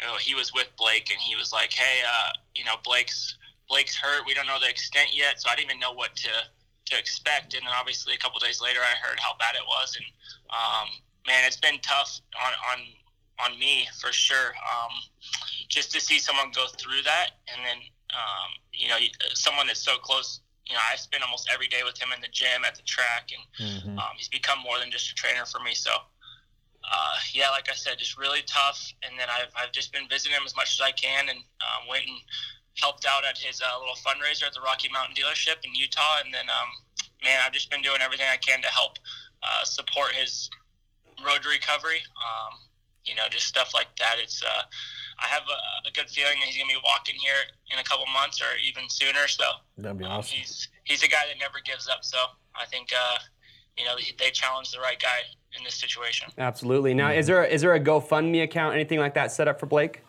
You 0.00 0.06
know, 0.06 0.16
he 0.16 0.34
was 0.34 0.52
with 0.52 0.68
Blake, 0.76 1.10
and 1.10 1.18
he 1.18 1.36
was 1.36 1.52
like, 1.52 1.72
"Hey, 1.72 2.02
uh, 2.06 2.32
you 2.54 2.64
know, 2.64 2.76
Blake's 2.84 3.36
Blake's 3.68 3.96
hurt. 3.96 4.26
We 4.26 4.34
don't 4.34 4.46
know 4.46 4.58
the 4.60 4.68
extent 4.68 5.10
yet, 5.14 5.40
so 5.40 5.48
I 5.50 5.56
didn't 5.56 5.70
even 5.70 5.80
know 5.80 5.92
what 5.92 6.14
to 6.16 6.30
to 6.86 6.98
expect." 6.98 7.54
And 7.54 7.66
then 7.66 7.72
obviously 7.74 8.14
a 8.14 8.18
couple 8.18 8.38
days 8.40 8.60
later, 8.60 8.80
I 8.80 8.94
heard 9.00 9.18
how 9.20 9.36
bad 9.38 9.54
it 9.54 9.66
was, 9.66 9.96
and 9.96 10.06
um, 10.50 10.88
man, 11.26 11.44
it's 11.46 11.58
been 11.58 11.78
tough 11.80 12.20
on 12.36 12.52
on 12.72 12.78
on 13.52 13.58
me 13.58 13.88
for 14.00 14.12
sure. 14.12 14.52
Um, 14.58 14.92
just 15.68 15.92
to 15.92 16.00
see 16.00 16.18
someone 16.18 16.50
go 16.54 16.66
through 16.78 17.02
that, 17.04 17.40
and 17.48 17.64
then 17.64 17.78
um, 18.12 18.50
you 18.72 18.88
know, 18.88 18.98
someone 19.34 19.66
that's 19.66 19.80
so 19.80 19.96
close 19.98 20.40
you 20.70 20.76
know, 20.76 20.82
I 20.86 20.94
spend 20.94 21.24
almost 21.24 21.50
every 21.52 21.66
day 21.66 21.82
with 21.82 21.98
him 21.98 22.14
in 22.14 22.20
the 22.20 22.30
gym, 22.30 22.64
at 22.64 22.76
the 22.76 22.82
track, 22.82 23.30
and 23.34 23.42
Mhm. 23.58 23.98
um, 23.98 24.14
he's 24.16 24.28
become 24.28 24.60
more 24.60 24.78
than 24.78 24.90
just 24.90 25.10
a 25.10 25.14
trainer 25.14 25.44
for 25.44 25.58
me. 25.58 25.74
So, 25.74 25.90
uh, 26.84 27.18
yeah, 27.32 27.50
like 27.50 27.68
I 27.68 27.74
said, 27.74 27.98
just 27.98 28.16
really 28.16 28.42
tough. 28.42 28.92
And 29.02 29.18
then 29.18 29.28
I've, 29.28 29.50
I've 29.56 29.72
just 29.72 29.92
been 29.92 30.08
visiting 30.08 30.36
him 30.36 30.46
as 30.46 30.54
much 30.54 30.72
as 30.74 30.80
I 30.80 30.92
can 30.92 31.28
and 31.28 31.38
um, 31.38 31.88
went 31.88 32.06
and 32.06 32.18
helped 32.78 33.04
out 33.04 33.24
at 33.24 33.36
his 33.36 33.60
uh, 33.60 33.78
little 33.78 33.96
fundraiser 33.96 34.44
at 34.46 34.54
the 34.54 34.60
Rocky 34.60 34.88
Mountain 34.88 35.16
dealership 35.16 35.58
in 35.64 35.74
Utah. 35.74 36.20
And 36.24 36.32
then, 36.32 36.48
um, 36.48 36.68
man, 37.22 37.40
I've 37.44 37.52
just 37.52 37.68
been 37.68 37.82
doing 37.82 38.00
everything 38.00 38.26
I 38.32 38.36
can 38.36 38.62
to 38.62 38.68
help 38.68 38.98
uh, 39.42 39.64
support 39.64 40.12
his 40.12 40.48
road 41.26 41.44
recovery. 41.44 42.00
Um, 42.16 42.60
you 43.04 43.14
know, 43.16 43.28
just 43.28 43.46
stuff 43.46 43.74
like 43.74 43.94
that. 43.96 44.16
It's, 44.22 44.42
uh, 44.42 44.62
I 45.22 45.26
have 45.26 45.42
a, 45.44 45.88
a 45.88 45.92
good 45.92 46.08
feeling 46.08 46.40
that 46.40 46.46
he's 46.46 46.56
going 46.56 46.68
to 46.68 46.74
be 46.74 46.80
walking 46.84 47.14
here 47.16 47.36
in 47.72 47.78
a 47.78 47.84
couple 47.84 48.06
months 48.12 48.40
or 48.40 48.56
even 48.64 48.88
sooner. 48.88 49.28
So, 49.28 49.44
That'd 49.78 49.98
be 49.98 50.04
um, 50.04 50.12
awesome. 50.12 50.38
he's 50.38 50.68
he's 50.84 51.02
a 51.02 51.08
guy 51.08 51.28
that 51.28 51.38
never 51.38 51.58
gives 51.64 51.88
up. 51.88 52.04
So 52.04 52.18
I 52.54 52.66
think 52.66 52.88
uh, 52.92 53.18
you 53.76 53.84
know 53.84 53.96
they, 53.96 54.12
they 54.18 54.30
challenged 54.30 54.74
the 54.74 54.80
right 54.80 55.00
guy 55.00 55.28
in 55.56 55.64
this 55.64 55.74
situation. 55.74 56.28
Absolutely. 56.38 56.94
Now, 56.94 57.10
is 57.10 57.26
there 57.26 57.44
is 57.44 57.60
there 57.60 57.74
a 57.74 57.80
GoFundMe 57.80 58.42
account, 58.42 58.74
anything 58.74 58.98
like 58.98 59.14
that, 59.14 59.32
set 59.32 59.48
up 59.48 59.60
for 59.60 59.66
Blake? 59.66 60.02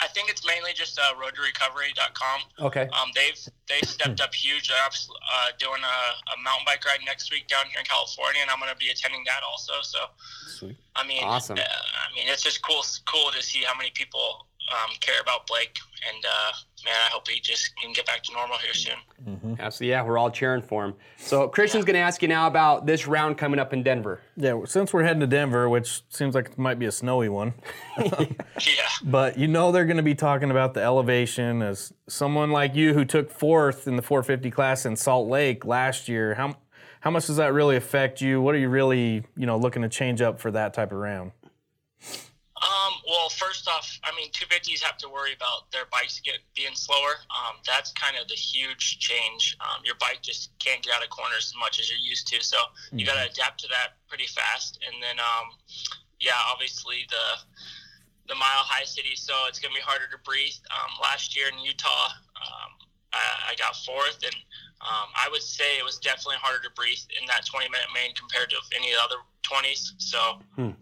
I 0.00 0.08
think 0.08 0.28
it's 0.30 0.46
mainly 0.46 0.72
just 0.74 0.98
uh, 0.98 1.14
roadtorecovery.com. 1.14 2.66
Okay. 2.66 2.88
Um, 2.92 3.10
they've 3.14 3.38
they've 3.68 3.88
stepped 3.88 4.20
up 4.20 4.34
huge. 4.34 4.68
They're 4.68 4.76
abs- 4.84 5.08
uh, 5.10 5.48
doing 5.58 5.80
a, 5.82 6.32
a 6.32 6.42
mountain 6.42 6.64
bike 6.66 6.84
ride 6.84 7.00
next 7.04 7.30
week 7.32 7.48
down 7.48 7.66
here 7.66 7.78
in 7.80 7.84
California, 7.86 8.40
and 8.42 8.50
I'm 8.50 8.58
going 8.58 8.70
to 8.72 8.76
be 8.76 8.90
attending 8.90 9.24
that 9.26 9.40
also. 9.48 9.74
So 9.82 9.98
Sweet. 10.46 10.76
I 10.96 11.06
mean, 11.06 11.24
Awesome. 11.24 11.58
uh, 11.58 11.62
I 11.62 12.14
mean, 12.14 12.28
it's 12.28 12.42
just 12.42 12.62
cool 12.62 12.82
cool 13.06 13.30
to 13.32 13.42
see 13.42 13.62
how 13.64 13.76
many 13.76 13.90
people 13.94 14.46
um, 14.72 14.94
care 15.00 15.20
about 15.20 15.46
Blake, 15.46 15.76
and 16.12 16.24
uh, 16.24 16.52
man, 16.84 16.94
I 17.06 17.10
hope 17.12 17.28
he 17.28 17.40
just 17.40 17.76
can 17.76 17.92
get 17.92 18.06
back 18.06 18.22
to 18.24 18.32
normal 18.32 18.56
here 18.58 18.72
soon. 18.74 19.56
Absolutely, 19.58 19.90
yeah, 19.90 20.02
we're 20.02 20.18
all 20.18 20.30
cheering 20.30 20.62
for 20.62 20.84
him. 20.84 20.94
So 21.18 21.48
Christian's 21.48 21.84
going 21.84 21.94
to 21.94 22.00
ask 22.00 22.22
you 22.22 22.28
now 22.28 22.46
about 22.46 22.86
this 22.86 23.06
round 23.06 23.38
coming 23.38 23.58
up 23.60 23.72
in 23.72 23.82
Denver. 23.82 24.20
Yeah, 24.36 24.60
since 24.66 24.92
we're 24.92 25.02
heading 25.04 25.20
to 25.20 25.26
Denver, 25.26 25.68
which 25.68 26.02
seems 26.08 26.34
like 26.34 26.46
it 26.50 26.58
might 26.58 26.78
be 26.78 26.86
a 26.86 26.92
snowy 26.92 27.28
one, 27.28 27.54
Yeah. 27.98 28.34
but 29.04 29.38
you 29.38 29.48
know 29.48 29.70
they're 29.72 29.84
going 29.86 29.96
to 29.98 30.02
be 30.02 30.14
talking 30.14 30.50
about 30.50 30.74
the 30.74 30.80
elevation. 30.82 31.62
As 31.62 31.92
someone 32.08 32.50
like 32.50 32.74
you 32.74 32.94
who 32.94 33.04
took 33.04 33.30
fourth 33.30 33.86
in 33.86 33.96
the 33.96 34.02
450 34.02 34.50
class 34.50 34.86
in 34.86 34.96
Salt 34.96 35.28
Lake 35.28 35.64
last 35.64 36.08
year, 36.08 36.34
how 36.34 36.56
how 37.00 37.10
much 37.10 37.26
does 37.26 37.36
that 37.36 37.52
really 37.52 37.76
affect 37.76 38.20
you? 38.22 38.40
What 38.40 38.54
are 38.54 38.58
you 38.58 38.68
really 38.70 39.24
you 39.36 39.46
know 39.46 39.56
looking 39.58 39.82
to 39.82 39.88
change 39.88 40.20
up 40.22 40.40
for 40.40 40.50
that 40.50 40.72
type 40.74 40.90
of 40.92 40.98
round? 40.98 41.32
Well, 43.06 43.28
first 43.28 43.68
off, 43.68 44.00
I 44.02 44.14
mean, 44.16 44.30
250s 44.32 44.82
have 44.82 44.96
to 44.98 45.08
worry 45.08 45.34
about 45.34 45.70
their 45.72 45.84
bikes 45.92 46.20
get 46.20 46.38
being 46.56 46.74
slower. 46.74 47.20
Um, 47.28 47.56
that's 47.66 47.92
kind 47.92 48.16
of 48.20 48.28
the 48.28 48.34
huge 48.34 48.98
change. 48.98 49.56
Um, 49.60 49.84
your 49.84 49.96
bike 49.96 50.20
just 50.22 50.56
can't 50.58 50.82
get 50.82 50.94
out 50.94 51.02
of 51.02 51.10
corners 51.10 51.52
as 51.52 51.60
much 51.60 51.78
as 51.80 51.90
you're 51.90 51.98
used 51.98 52.26
to, 52.28 52.42
so 52.42 52.56
you 52.92 53.04
got 53.04 53.22
to 53.22 53.30
adapt 53.30 53.60
to 53.60 53.68
that 53.68 54.00
pretty 54.08 54.26
fast. 54.26 54.78
And 54.86 55.02
then, 55.02 55.18
um, 55.18 55.52
yeah, 56.20 56.38
obviously 56.50 57.06
the 57.10 57.44
the 58.26 58.34
mile 58.34 58.64
high 58.64 58.84
city, 58.84 59.14
so 59.14 59.34
it's 59.48 59.58
gonna 59.58 59.74
be 59.74 59.84
harder 59.84 60.06
to 60.08 60.16
breathe. 60.24 60.56
Um, 60.72 60.96
last 61.02 61.36
year 61.36 61.48
in 61.52 61.58
Utah, 61.58 62.08
um, 62.40 62.72
I, 63.12 63.52
I 63.52 63.54
got 63.58 63.76
fourth, 63.76 64.24
and 64.24 64.34
um, 64.80 65.08
I 65.14 65.28
would 65.30 65.42
say 65.42 65.78
it 65.78 65.84
was 65.84 65.98
definitely 65.98 66.40
harder 66.40 66.62
to 66.64 66.70
breathe 66.74 67.04
in 67.20 67.26
that 67.28 67.44
20 67.44 67.68
minute 67.68 67.88
main 67.94 68.14
compared 68.14 68.48
to 68.50 68.56
any 68.74 68.92
of 68.92 68.96
the 68.96 69.02
other 69.04 69.20
20s. 69.44 69.92
So 69.98 70.40
um, 70.56 70.76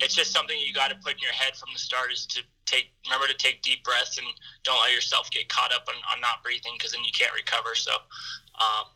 it's 0.00 0.14
just 0.14 0.32
something 0.32 0.56
you 0.58 0.72
got 0.72 0.88
to 0.90 0.96
put 0.96 1.12
in 1.12 1.18
your 1.18 1.32
head 1.32 1.54
from 1.56 1.68
the 1.72 1.78
start 1.78 2.12
is 2.12 2.26
to 2.26 2.42
take 2.66 2.92
remember 3.06 3.26
to 3.26 3.36
take 3.36 3.62
deep 3.62 3.84
breaths 3.84 4.18
and 4.18 4.26
don't 4.64 4.80
let 4.82 4.94
yourself 4.94 5.30
get 5.30 5.48
caught 5.48 5.72
up 5.72 5.84
on, 5.88 5.94
on 6.12 6.20
not 6.20 6.42
breathing 6.42 6.72
because 6.76 6.92
then 6.92 7.04
you 7.04 7.12
can't 7.12 7.32
recover. 7.34 7.74
So 7.74 7.92
um, 7.92 8.86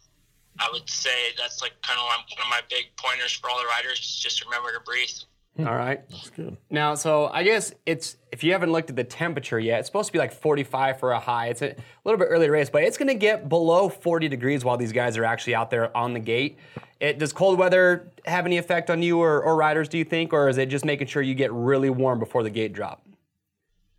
I 0.59 0.69
would 0.73 0.89
say 0.89 1.35
that's 1.37 1.61
like 1.61 1.73
kind 1.83 1.99
of 1.99 2.07
one 2.07 2.43
of 2.43 2.51
my 2.51 2.61
big 2.71 2.97
pointers 2.97 3.33
for 3.33 3.51
all 3.51 3.59
the 3.59 3.67
riders. 3.67 3.99
is 3.99 4.17
Just 4.17 4.45
remember 4.45 4.73
to 4.73 4.81
breathe. 4.81 5.11
All 5.59 5.77
right. 5.77 6.01
That's 6.11 6.31
good. 6.31 6.57
Now, 6.69 6.97
so 6.97 7.29
I 7.33 7.45
guess 7.45 7.73
it's 7.87 8.17
if 8.33 8.43
you 8.43 8.53
haven't 8.53 8.73
looked 8.73 8.91
at 8.91 8.97
the 8.97 9.05
temperature 9.05 9.59
yet, 9.61 9.79
it's 9.79 9.89
supposed 9.89 10.09
to 10.09 10.13
be 10.13 10.19
like 10.19 10.33
45 10.33 10.99
for 10.99 11.13
a 11.13 11.21
high. 11.21 11.47
It's 11.49 11.63
a 11.63 11.77
little 12.05 12.19
bit 12.19 12.27
early 12.29 12.47
to 12.47 12.53
race, 12.53 12.71
but 12.71 12.83
it's 12.83 12.99
going 12.99 13.09
to 13.09 13.15
get 13.15 13.49
below 13.49 13.89
40 13.89 14.29
degrees 14.29 14.65
while 14.65 14.77
these 14.77 14.91
guys 14.91 15.17
are 15.17 15.25
actually 15.25 15.55
out 15.55 15.71
there 15.71 15.97
on 15.97 16.13
the 16.13 16.19
gate. 16.19 16.59
It, 17.05 17.19
does 17.19 17.35
cold 17.35 17.59
weather 17.59 18.11
have 18.25 18.47
any 18.47 18.57
effect 18.57 18.89
on 18.89 19.03
you 19.03 19.19
or, 19.19 19.43
or 19.43 19.57
riders? 19.57 19.91
Do 19.91 19.99
you 19.99 20.05
think, 20.05 20.33
or 20.33 20.49
is 20.49 20.57
it 20.57 20.71
just 20.71 20.87
making 20.87 21.07
sure 21.07 21.21
you 21.21 21.35
get 21.35 21.53
really 21.53 21.91
warm 21.91 22.19
before 22.19 22.43
the 22.43 22.49
gate 22.49 22.73
drop? 22.73 23.05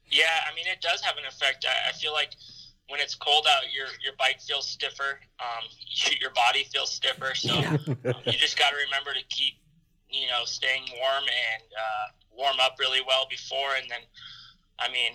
Yeah, 0.08 0.24
I 0.50 0.56
mean 0.56 0.66
it 0.66 0.82
does 0.82 1.02
have 1.02 1.16
an 1.16 1.26
effect. 1.28 1.68
I, 1.70 1.90
I 1.90 1.92
feel 1.94 2.14
like 2.14 2.32
when 2.90 3.00
it's 3.00 3.14
cold 3.14 3.46
out, 3.48 3.72
your 3.72 3.86
your 4.04 4.14
bike 4.18 4.42
feels 4.42 4.68
stiffer. 4.68 5.20
Um, 5.40 5.66
your 6.20 6.32
body 6.32 6.64
feels 6.74 6.92
stiffer. 6.92 7.36
So 7.36 7.54
um, 7.54 7.78
you 8.26 8.34
just 8.34 8.58
got 8.58 8.72
to 8.72 8.78
remember 8.86 9.14
to 9.14 9.24
keep 9.30 9.54
you 10.10 10.26
know 10.26 10.44
staying 10.46 10.86
warm 11.00 11.26
and 11.26 11.64
uh, 11.78 12.08
warm 12.36 12.56
up 12.60 12.78
really 12.80 13.02
well 13.08 13.28
before, 13.30 13.76
and 13.80 13.88
then 13.88 14.02
I 14.80 14.92
mean 14.92 15.14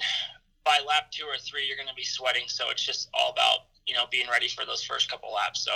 by 0.65 0.79
lap 0.87 1.11
two 1.11 1.25
or 1.25 1.39
three, 1.39 1.67
you're 1.67 1.77
going 1.77 1.89
to 1.89 1.95
be 1.95 2.05
sweating. 2.05 2.45
So 2.47 2.71
it's 2.71 2.87
just 2.87 3.09
all 3.15 3.33
about 3.33 3.67
you 3.89 3.95
know 3.95 4.05
being 4.13 4.29
ready 4.31 4.47
for 4.47 4.65
those 4.65 4.85
first 4.85 5.11
couple 5.11 5.33
laps. 5.33 5.65
So. 5.65 5.73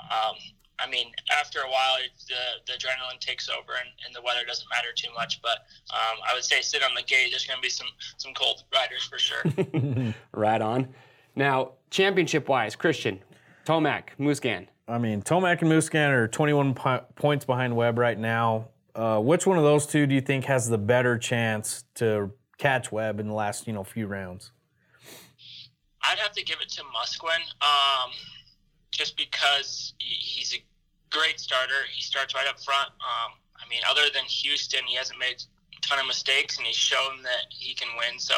Um, 0.00 0.36
I 0.78 0.88
mean, 0.88 1.12
after 1.38 1.60
a 1.60 1.68
while, 1.68 1.96
the, 2.28 2.72
the 2.72 2.78
adrenaline 2.78 3.18
takes 3.20 3.48
over 3.48 3.72
and, 3.80 3.90
and 4.06 4.14
the 4.14 4.22
weather 4.22 4.44
doesn't 4.46 4.68
matter 4.70 4.88
too 4.94 5.08
much. 5.14 5.40
But 5.42 5.58
um, 5.92 6.18
I 6.28 6.34
would 6.34 6.44
say 6.44 6.60
sit 6.60 6.82
on 6.82 6.90
the 6.94 7.02
gate. 7.02 7.28
There's 7.30 7.46
going 7.46 7.58
to 7.58 7.62
be 7.62 7.70
some 7.70 7.88
some 8.16 8.32
cold 8.34 8.64
riders 8.74 9.04
for 9.04 9.18
sure. 9.18 10.14
Right 10.32 10.60
on. 10.60 10.88
Now, 11.34 11.72
championship 11.90 12.48
wise, 12.48 12.76
Christian, 12.76 13.20
Tomac, 13.64 14.10
Musquin. 14.18 14.66
I 14.86 14.98
mean, 14.98 15.22
Tomac 15.22 15.60
and 15.60 15.70
Musquin 15.70 16.10
are 16.10 16.28
21 16.28 16.74
po- 16.74 17.04
points 17.16 17.44
behind 17.44 17.76
Webb 17.76 17.98
right 17.98 18.18
now. 18.18 18.68
Uh, 18.94 19.20
which 19.20 19.46
one 19.46 19.58
of 19.58 19.64
those 19.64 19.86
two 19.86 20.06
do 20.06 20.14
you 20.14 20.20
think 20.20 20.44
has 20.46 20.68
the 20.68 20.78
better 20.78 21.18
chance 21.18 21.84
to 21.94 22.32
catch 22.58 22.90
Webb 22.90 23.20
in 23.20 23.28
the 23.28 23.34
last 23.34 23.66
you 23.66 23.72
know 23.72 23.84
few 23.84 24.06
rounds? 24.06 24.52
I'd 26.02 26.18
have 26.18 26.32
to 26.32 26.42
give 26.42 26.60
it 26.60 26.68
to 26.70 26.82
Musquin, 26.82 27.40
um, 27.60 28.10
just 28.90 29.16
because 29.16 29.94
he's 29.98 30.54
a 30.54 30.64
great 31.10 31.40
starter. 31.40 31.86
He 31.92 32.02
starts 32.02 32.34
right 32.34 32.46
up 32.46 32.60
front. 32.60 32.88
Um, 33.00 33.32
I 33.56 33.68
mean, 33.68 33.80
other 33.88 34.02
than 34.12 34.24
Houston, 34.24 34.84
he 34.86 34.96
hasn't 34.96 35.18
made 35.18 35.42
a 35.76 35.80
ton 35.80 35.98
of 35.98 36.06
mistakes, 36.06 36.58
and 36.58 36.66
he's 36.66 36.76
shown 36.76 37.22
that 37.22 37.46
he 37.50 37.74
can 37.74 37.88
win. 37.98 38.18
So 38.18 38.34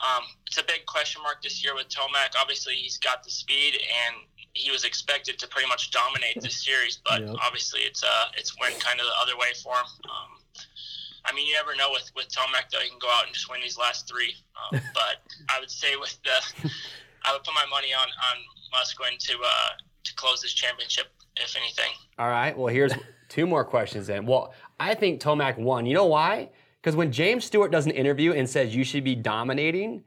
um, 0.00 0.24
it's 0.46 0.58
a 0.58 0.64
big 0.64 0.86
question 0.86 1.22
mark 1.22 1.42
this 1.42 1.62
year 1.64 1.74
with 1.74 1.88
Tomac. 1.88 2.36
Obviously, 2.38 2.74
he's 2.74 2.98
got 2.98 3.24
the 3.24 3.30
speed, 3.30 3.74
and 3.74 4.16
he 4.52 4.70
was 4.70 4.84
expected 4.84 5.38
to 5.38 5.48
pretty 5.48 5.68
much 5.68 5.90
dominate 5.90 6.40
this 6.40 6.64
series. 6.64 6.98
But 7.04 7.20
Yep. 7.22 7.36
obviously, 7.42 7.80
it's 7.80 8.02
uh, 8.02 8.26
it's 8.36 8.58
went 8.60 8.78
kind 8.80 9.00
of 9.00 9.06
the 9.06 9.16
other 9.22 9.36
way 9.36 9.52
for 9.62 9.74
him. 9.74 9.86
Um, 10.10 10.30
I 11.24 11.32
mean, 11.32 11.46
you 11.46 11.54
never 11.54 11.74
know 11.74 11.90
with 11.90 12.10
with 12.14 12.28
Tomac 12.28 12.70
though. 12.70 12.78
He 12.80 12.88
can 12.88 12.98
go 12.98 13.08
out 13.10 13.24
and 13.26 13.34
just 13.34 13.50
win 13.50 13.60
these 13.60 13.76
last 13.78 14.08
three. 14.08 14.34
Um, 14.56 14.80
but 14.94 15.24
I 15.48 15.58
would 15.60 15.70
say 15.70 15.96
with 15.96 16.16
the, 16.24 16.70
I 17.24 17.32
would 17.32 17.42
put 17.44 17.54
my 17.54 17.66
money 17.70 17.92
on 17.92 18.06
on 18.08 18.36
Musquin 18.72 19.18
to 19.18 19.34
uh, 19.44 19.70
to 20.04 20.14
close 20.14 20.40
this 20.40 20.52
championship, 20.54 21.08
if 21.36 21.56
anything. 21.56 21.92
All 22.18 22.28
right. 22.28 22.56
Well, 22.56 22.68
here's 22.68 22.92
two 23.28 23.46
more 23.46 23.64
questions 23.64 24.06
then. 24.06 24.26
Well, 24.26 24.52
I 24.80 24.94
think 24.94 25.20
Tomac 25.20 25.58
won. 25.58 25.86
You 25.86 25.94
know 25.94 26.06
why? 26.06 26.50
Because 26.80 26.96
when 26.96 27.10
James 27.12 27.44
Stewart 27.44 27.72
does 27.72 27.86
an 27.86 27.92
interview 27.92 28.32
and 28.32 28.48
says 28.48 28.74
you 28.74 28.84
should 28.84 29.02
be 29.02 29.14
dominating, 29.16 30.04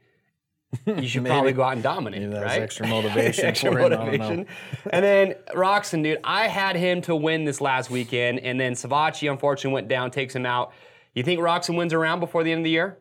you 0.86 1.06
should 1.06 1.24
probably 1.26 1.52
go 1.52 1.62
out 1.62 1.74
and 1.74 1.82
dominate, 1.82 2.20
Maybe 2.20 2.32
that 2.32 2.42
was 2.44 2.52
right? 2.52 2.62
extra 2.62 2.86
motivation 2.88 3.44
extra 3.44 3.72
for 3.72 3.78
him, 3.80 3.84
I 3.84 3.88
don't 3.88 3.98
know. 3.98 4.06
motivation. 4.06 4.46
And 4.90 5.04
then 5.04 5.34
Roczen, 5.54 6.02
dude, 6.02 6.20
I 6.24 6.46
had 6.48 6.76
him 6.76 7.02
to 7.02 7.14
win 7.14 7.44
this 7.44 7.60
last 7.60 7.90
weekend, 7.90 8.40
and 8.40 8.58
then 8.58 8.72
Savatgy 8.72 9.30
unfortunately 9.30 9.74
went 9.74 9.88
down, 9.88 10.10
takes 10.10 10.34
him 10.34 10.46
out. 10.46 10.72
You 11.14 11.22
think 11.22 11.40
Roczen 11.40 11.76
wins 11.76 11.92
around 11.92 12.20
before 12.20 12.44
the 12.44 12.52
end 12.52 12.60
of 12.60 12.64
the 12.64 12.70
year? 12.70 12.98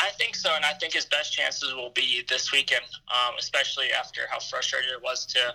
I 0.00 0.10
think 0.18 0.34
so, 0.34 0.50
and 0.54 0.64
I 0.64 0.72
think 0.74 0.92
his 0.92 1.06
best 1.06 1.32
chances 1.32 1.72
will 1.74 1.90
be 1.90 2.22
this 2.28 2.52
weekend, 2.52 2.84
um, 3.08 3.34
especially 3.38 3.86
after 3.98 4.22
how 4.28 4.40
frustrated 4.40 4.90
it 4.90 5.02
was 5.02 5.24
to 5.26 5.54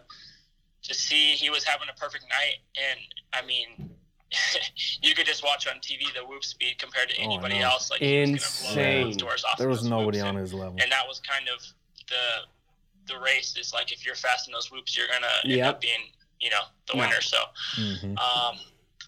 to 0.89 0.93
see 0.95 1.31
he 1.35 1.49
was 1.49 1.63
having 1.63 1.87
a 1.89 1.97
perfect 1.97 2.25
night. 2.29 2.57
And 2.75 2.99
I 3.31 3.45
mean, 3.45 3.89
you 5.01 5.15
could 5.15 5.25
just 5.25 5.43
watch 5.43 5.67
on 5.67 5.75
TV 5.75 6.13
the 6.13 6.25
whoop 6.25 6.43
speed 6.43 6.77
compared 6.79 7.09
to 7.09 7.17
anybody 7.19 7.59
know. 7.59 7.65
else. 7.65 7.89
Like 7.89 8.01
he 8.01 8.19
was 8.19 8.29
gonna 8.29 8.39
blow 8.75 8.81
Insane. 8.83 9.03
those 9.05 9.17
doors 9.17 9.43
off. 9.45 9.57
There 9.57 9.69
was 9.69 9.83
nobody 9.83 10.19
on 10.19 10.35
his 10.35 10.53
level. 10.53 10.77
and 10.81 10.91
that 10.91 11.07
was 11.07 11.19
kind 11.21 11.47
of 11.47 11.61
the 12.09 13.13
the 13.13 13.19
race. 13.19 13.55
Is 13.57 13.73
like 13.73 13.91
if 13.91 14.05
you're 14.05 14.15
fast 14.15 14.47
in 14.47 14.51
those 14.53 14.71
whoops, 14.71 14.97
you're 14.97 15.07
gonna 15.07 15.27
end 15.45 15.61
up 15.61 15.79
being 15.81 16.01
you 16.39 16.49
know 16.49 16.61
the 16.87 16.95
No. 16.97 17.03
winner. 17.03 17.21
So. 17.21 17.37
Mhm. 17.77 18.17
Um, 18.19 18.59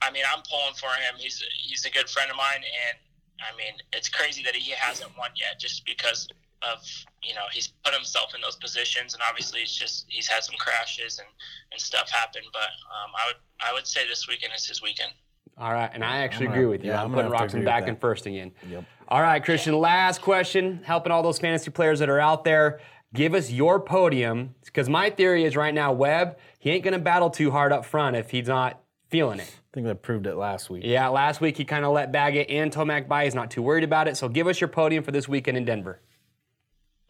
I 0.03 0.09
mean, 0.11 0.23
I'm 0.33 0.41
pulling 0.49 0.73
for 0.75 0.87
him. 0.89 1.15
He's 1.19 1.43
he's 1.61 1.85
a 1.85 1.89
good 1.91 2.09
friend 2.09 2.31
of 2.31 2.37
mine, 2.37 2.63
and 2.63 2.97
I 3.41 3.55
mean, 3.57 3.73
it's 3.93 4.09
crazy 4.09 4.41
that 4.43 4.55
he 4.55 4.71
hasn't 4.71 5.15
won 5.17 5.29
yet, 5.35 5.59
just 5.59 5.85
because 5.85 6.27
of 6.63 6.79
you 7.23 7.33
know 7.33 7.41
he's 7.51 7.67
put 7.83 7.93
himself 7.93 8.33
in 8.35 8.41
those 8.41 8.55
positions, 8.55 9.13
and 9.13 9.23
obviously 9.27 9.61
it's 9.61 9.75
just 9.75 10.05
he's 10.07 10.27
had 10.27 10.43
some 10.43 10.55
crashes 10.57 11.19
and, 11.19 11.27
and 11.71 11.81
stuff 11.81 12.09
happen. 12.09 12.41
But 12.53 12.59
um, 12.61 13.11
I 13.15 13.27
would 13.27 13.35
I 13.59 13.73
would 13.73 13.87
say 13.87 14.07
this 14.07 14.27
weekend 14.27 14.53
is 14.55 14.65
his 14.65 14.81
weekend. 14.81 15.11
All 15.57 15.73
right, 15.73 15.91
and 15.93 16.03
I 16.03 16.19
actually 16.19 16.47
I'm 16.47 16.53
agree 16.53 16.65
with 16.65 16.83
you. 16.83 16.91
yeah, 16.91 17.01
I'm, 17.03 17.07
I'm 17.07 17.13
putting 17.13 17.31
have 17.31 17.51
Roczen 17.51 17.65
back 17.65 17.87
in 17.87 17.95
first 17.95 18.25
again. 18.25 18.51
Yep. 18.69 18.85
All 19.07 19.21
right, 19.21 19.43
Christian, 19.43 19.77
last 19.77 20.21
question. 20.21 20.81
Helping 20.83 21.11
all 21.11 21.21
those 21.21 21.37
fantasy 21.37 21.69
players 21.69 21.99
that 21.99 22.09
are 22.09 22.19
out 22.19 22.45
there, 22.45 22.79
give 23.13 23.33
us 23.33 23.51
your 23.51 23.79
podium. 23.79 24.55
Because 24.63 24.87
my 24.87 25.09
theory 25.09 25.43
is 25.43 25.55
right 25.57 25.73
now, 25.73 25.91
Webb, 25.91 26.37
he 26.59 26.69
ain't 26.71 26.83
going 26.83 26.93
to 26.93 26.99
battle 26.99 27.29
too 27.29 27.51
hard 27.51 27.73
up 27.73 27.85
front 27.85 28.15
if 28.15 28.31
he's 28.31 28.47
not 28.47 28.81
feeling 29.09 29.39
it. 29.39 29.53
I 29.71 29.73
think 29.73 29.87
that 29.87 30.01
proved 30.01 30.25
it 30.27 30.35
last 30.35 30.69
week. 30.69 30.83
Yeah, 30.85 31.09
last 31.09 31.41
week 31.41 31.57
he 31.57 31.65
kind 31.65 31.85
of 31.85 31.91
let 31.91 32.11
Baggett 32.11 32.49
and 32.49 32.71
Tomac 32.71 33.07
by. 33.07 33.25
He's 33.25 33.35
not 33.35 33.51
too 33.51 33.61
worried 33.61 33.83
about 33.83 34.07
it. 34.07 34.17
So 34.17 34.29
give 34.29 34.47
us 34.47 34.59
your 34.59 34.69
podium 34.69 35.03
for 35.03 35.11
this 35.11 35.27
weekend 35.27 35.57
in 35.57 35.65
Denver. 35.65 35.99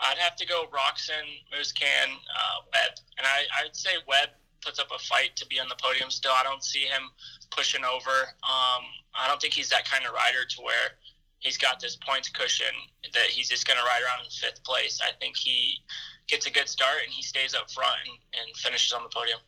I'd 0.02 0.18
have 0.18 0.36
to 0.38 0.46
go 0.46 0.66
Roczen, 0.72 1.24
Moose 1.56 1.72
Can, 1.72 2.10
uh, 2.10 2.58
Webb, 2.66 2.98
and 3.18 3.28
I 3.28 3.46
I'd 3.62 3.76
say 3.76 3.92
Webb 4.08 4.30
puts 4.62 4.80
up 4.80 4.90
a 4.94 5.00
fight 5.00 5.36
to 5.36 5.46
be 5.48 5.60
on 5.60 5.70
the 5.70 5.76
podium. 5.82 6.10
Still, 6.10 6.32
I 6.32 6.44
don't 6.44 6.64
see 6.64 6.82
him 6.82 7.10
pushing 7.50 7.84
over. 7.84 8.34
Um, 8.44 8.84
I 9.14 9.28
don't 9.28 9.42
think 9.42 9.54
he's 9.54 9.70
that 9.70 9.86
kind 9.86 10.06
of 10.06 10.14
rider 10.14 10.46
to 10.50 10.62
where 10.62 10.98
he's 11.40 11.58
got 11.58 11.80
this 11.80 11.96
points 11.96 12.30
cushion 12.30 12.74
that 13.14 13.26
he's 13.30 13.50
just 13.50 13.68
going 13.68 13.78
to 13.78 13.84
ride 13.84 14.02
around 14.06 14.24
in 14.24 14.32
fifth 14.32 14.64
place. 14.64 15.00
I 15.04 15.12
think 15.20 15.36
he 15.36 15.82
gets 16.28 16.46
a 16.46 16.52
good 16.52 16.70
start 16.70 16.98
and 17.04 17.12
he 17.12 17.24
stays 17.24 17.54
up 17.54 17.70
front 17.72 17.98
and, 18.06 18.18
and 18.40 18.58
finishes 18.58 18.94
on 18.94 19.04
the 19.04 19.10
podium. 19.10 19.40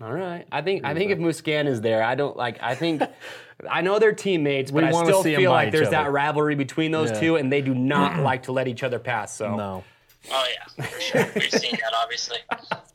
All 0.00 0.12
right. 0.12 0.46
I 0.52 0.62
think 0.62 0.84
I 0.84 0.94
think 0.94 1.10
if 1.10 1.18
Musquin 1.18 1.66
is 1.66 1.80
there, 1.80 2.02
I 2.02 2.14
don't 2.14 2.36
like. 2.36 2.58
I 2.62 2.74
think 2.74 3.02
I 3.68 3.80
know 3.80 3.98
they're 3.98 4.12
teammates, 4.12 4.70
but 4.70 4.82
We 4.82 4.88
I 4.88 4.92
wanna 4.92 5.06
still 5.06 5.22
see 5.22 5.34
'em 5.34 5.40
feel 5.40 5.50
by 5.50 5.56
like 5.56 5.68
each 5.68 5.72
there's 5.72 5.86
other. 5.88 5.96
that 6.04 6.12
rivalry 6.12 6.54
between 6.54 6.90
those 6.90 7.10
Yeah. 7.10 7.20
two, 7.20 7.36
and 7.36 7.52
they 7.52 7.62
do 7.62 7.74
not 7.74 8.18
like 8.22 8.42
to 8.44 8.52
let 8.52 8.68
each 8.68 8.82
other 8.82 8.98
pass. 8.98 9.34
So 9.36 9.54
No. 9.56 9.84
Oh 10.30 10.46
yeah, 10.78 10.84
for 10.86 11.00
sure. 11.00 11.26
We've 11.34 11.50
seen 11.50 11.72
that 11.72 11.92
obviously. 12.02 12.38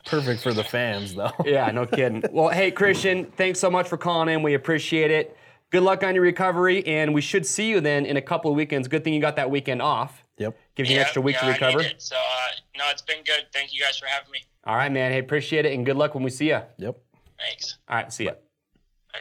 Perfect 0.06 0.42
for 0.42 0.54
the 0.54 0.64
fans, 0.64 1.14
though. 1.14 1.30
Yeah, 1.44 1.70
no 1.70 1.84
kidding. 1.84 2.24
Well, 2.32 2.48
hey, 2.48 2.70
Christian, 2.70 3.26
thanks 3.36 3.58
so 3.60 3.70
much 3.70 3.86
for 3.88 3.98
calling 3.98 4.28
in. 4.34 4.42
We 4.42 4.54
appreciate 4.54 5.10
it. 5.10 5.36
Good 5.70 5.82
luck 5.82 6.02
on 6.02 6.14
your 6.14 6.22
recovery, 6.24 6.86
and 6.86 7.12
we 7.12 7.20
should 7.20 7.44
see 7.44 7.68
you 7.68 7.80
then 7.82 8.06
in 8.06 8.16
a 8.16 8.22
couple 8.22 8.50
of 8.50 8.56
weekends. 8.56 8.88
Good 8.88 9.04
thing 9.04 9.12
you 9.12 9.20
got 9.20 9.36
that 9.36 9.50
weekend 9.50 9.82
off. 9.82 10.24
Yep. 10.38 10.56
Gives 10.76 10.88
you 10.88 10.96
an 10.96 11.02
extra 11.02 11.20
week 11.20 11.34
yeah, 11.34 11.40
to 11.40 11.46
I 11.46 11.50
recover. 11.52 11.78
need 11.82 11.90
it. 11.90 12.00
So 12.02 12.16
uh, 12.16 12.48
No, 12.78 12.84
it's 12.90 13.02
been 13.02 13.22
good. 13.24 13.44
Thank 13.52 13.74
you 13.74 13.82
guys 13.82 13.98
for 13.98 14.06
having 14.06 14.30
me. 14.30 14.38
All 14.68 14.76
right, 14.76 14.92
man. 14.92 15.10
Hey, 15.12 15.18
appreciate 15.18 15.64
it, 15.64 15.72
and 15.72 15.84
good 15.86 15.96
luck 15.96 16.14
when 16.14 16.22
we 16.22 16.28
see 16.30 16.48
you. 16.50 16.60
Yep. 16.76 16.98
Thanks. 17.40 17.78
All 17.88 17.96
right, 17.96 18.12
see 18.12 18.24
ya. 18.26 18.32
Bye. 19.12 19.20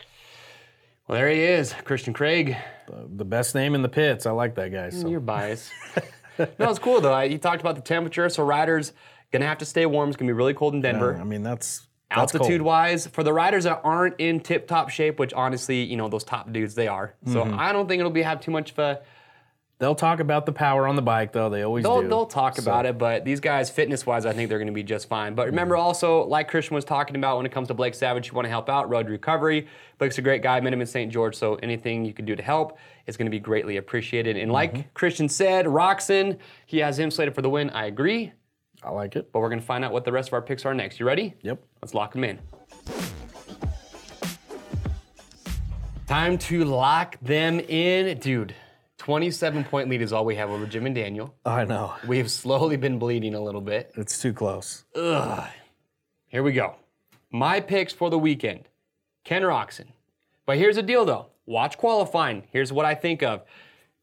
Well, 1.07 1.17
there 1.17 1.29
he 1.29 1.39
is, 1.41 1.73
Christian 1.85 2.13
Craig. 2.13 2.57
The 2.89 3.23
best 3.25 3.55
name 3.55 3.73
in 3.73 3.81
the 3.81 3.87
pits. 3.89 4.25
I 4.25 4.31
like 4.31 4.55
that 4.55 4.73
guy. 4.73 4.89
So. 4.89 5.07
You're 5.07 5.21
biased. 5.21 5.71
no, 6.39 6.69
it's 6.69 6.79
cool 6.79 6.99
though. 6.99 7.13
I- 7.13 7.29
He 7.29 7.37
talked 7.37 7.61
about 7.61 7.75
the 7.75 7.81
temperature, 7.81 8.27
so 8.29 8.43
riders 8.43 8.91
gonna 9.31 9.45
have 9.47 9.57
to 9.59 9.65
stay 9.65 9.85
warm. 9.85 10.09
It's 10.09 10.17
gonna 10.17 10.27
be 10.29 10.33
really 10.33 10.53
cold 10.53 10.73
in 10.73 10.81
Denver. 10.81 11.15
I 11.15 11.23
mean, 11.23 11.43
that's, 11.43 11.87
that's 12.09 12.35
Altitude 12.35 12.59
cold. 12.59 12.61
wise, 12.61 13.07
for 13.07 13.23
the 13.23 13.31
riders 13.33 13.63
that 13.63 13.79
aren't 13.85 14.19
in 14.19 14.41
tip 14.41 14.67
top 14.67 14.89
shape, 14.89 15.17
which 15.17 15.31
honestly, 15.33 15.81
you 15.81 15.95
know, 15.95 16.09
those 16.09 16.25
top 16.25 16.51
dudes 16.51 16.75
they 16.75 16.87
are. 16.89 17.15
So 17.25 17.43
Mm-hmm. 17.45 17.57
I 17.59 17.71
don't 17.71 17.87
think 17.87 17.99
it'll 18.01 18.11
be 18.11 18.21
have 18.23 18.41
too 18.41 18.51
much 18.51 18.71
of 18.71 18.79
a. 18.79 19.01
They'll 19.79 19.93
talk 19.93 20.19
about 20.19 20.47
the 20.47 20.51
power 20.51 20.87
on 20.87 20.95
the 20.95 21.03
bike, 21.03 21.33
though. 21.33 21.49
They 21.49 21.61
always 21.61 21.83
They'll, 21.83 22.01
do. 22.01 22.07
they'll 22.07 22.25
talk 22.25 22.55
So, 22.55 22.63
about 22.63 22.87
it, 22.87 22.97
but 22.97 23.23
these 23.25 23.39
guys, 23.39 23.69
fitness 23.69 24.07
wise, 24.07 24.25
I 24.25 24.33
think 24.33 24.49
they're 24.49 24.57
going 24.57 24.65
to 24.69 24.73
be 24.73 24.81
just 24.81 25.07
fine. 25.07 25.35
But 25.35 25.45
remember 25.45 25.75
Mm-hmm. 25.75 25.83
also, 25.83 26.23
like 26.25 26.47
Christian 26.47 26.73
was 26.73 26.83
talking 26.83 27.15
about 27.15 27.37
when 27.37 27.45
it 27.45 27.51
comes 27.51 27.67
to 27.67 27.75
Blake 27.75 27.93
Savage, 27.93 28.27
you 28.27 28.33
want 28.33 28.45
to 28.45 28.49
help 28.49 28.69
out, 28.69 28.89
Road 28.89 29.07
Recovery. 29.07 29.67
Blake's 29.99 30.17
a 30.17 30.23
great 30.23 30.41
guy, 30.41 30.59
met 30.61 30.73
him 30.73 30.81
in 30.81 30.87
St. 30.87 31.11
George, 31.11 31.35
so 31.35 31.55
anything 31.61 32.03
you 32.05 32.11
can 32.13 32.25
do 32.25 32.35
to 32.35 32.41
help 32.41 32.79
is 33.05 33.17
going 33.17 33.27
to 33.27 33.31
be 33.31 33.39
greatly 33.39 33.77
appreciated. 33.77 34.35
And 34.35 34.51
like 34.51 34.73
Mm-hmm. 34.73 34.81
Christian 34.95 35.29
said, 35.29 35.67
Roczen, 35.67 36.39
he 36.65 36.79
has 36.79 36.97
him 36.97 37.11
slated 37.11 37.35
for 37.35 37.43
the 37.43 37.49
win. 37.49 37.69
I 37.69 37.85
agree, 37.85 38.31
I 38.83 38.89
like 38.89 39.15
it. 39.15 39.31
but 39.31 39.41
we're 39.41 39.49
going 39.49 39.59
to 39.61 39.65
find 39.65 39.85
out 39.85 39.91
what 39.91 40.05
the 40.05 40.11
rest 40.11 40.29
of 40.29 40.33
our 40.33 40.41
picks 40.41 40.65
are 40.65 40.73
next. 40.73 40.99
You 40.99 41.05
ready? 41.05 41.35
Yep. 41.43 41.61
Let's 41.83 41.93
lock 41.93 42.13
them 42.13 42.23
in. 42.23 42.39
Time 46.07 46.37
to 46.39 46.63
lock 46.63 47.17
them 47.21 47.59
in. 47.59 48.17
Dude, 48.19 48.55
27 49.07 49.63
point 49.63 49.89
lead 49.89 50.01
is 50.01 50.11
all 50.11 50.25
we 50.25 50.35
have 50.35 50.49
over 50.49 50.65
Jim 50.65 50.85
and 50.85 50.93
Daniel. 50.93 51.33
I 51.45 51.63
know. 51.63 51.93
We've 52.05 52.29
slowly 52.29 52.75
been 52.75 52.99
bleeding 52.99 53.35
a 53.35 53.39
little 53.39 53.61
bit. 53.61 53.93
It's 53.95 54.21
too 54.21 54.33
close. 54.33 54.83
Here 56.27 56.43
we 56.43 56.51
go. 56.51 56.75
My 57.31 57.61
picks 57.61 57.93
for 57.93 58.09
the 58.09 58.19
weekend 58.19 58.67
Ken 59.23 59.43
Roczen. 59.43 59.85
But 60.45 60.57
here's 60.57 60.75
the 60.75 60.83
deal 60.83 61.05
though 61.05 61.27
watch 61.45 61.77
qualifying. 61.77 62.43
Here's 62.51 62.73
what 62.73 62.85
I 62.85 62.95
think 62.95 63.23
of. 63.23 63.43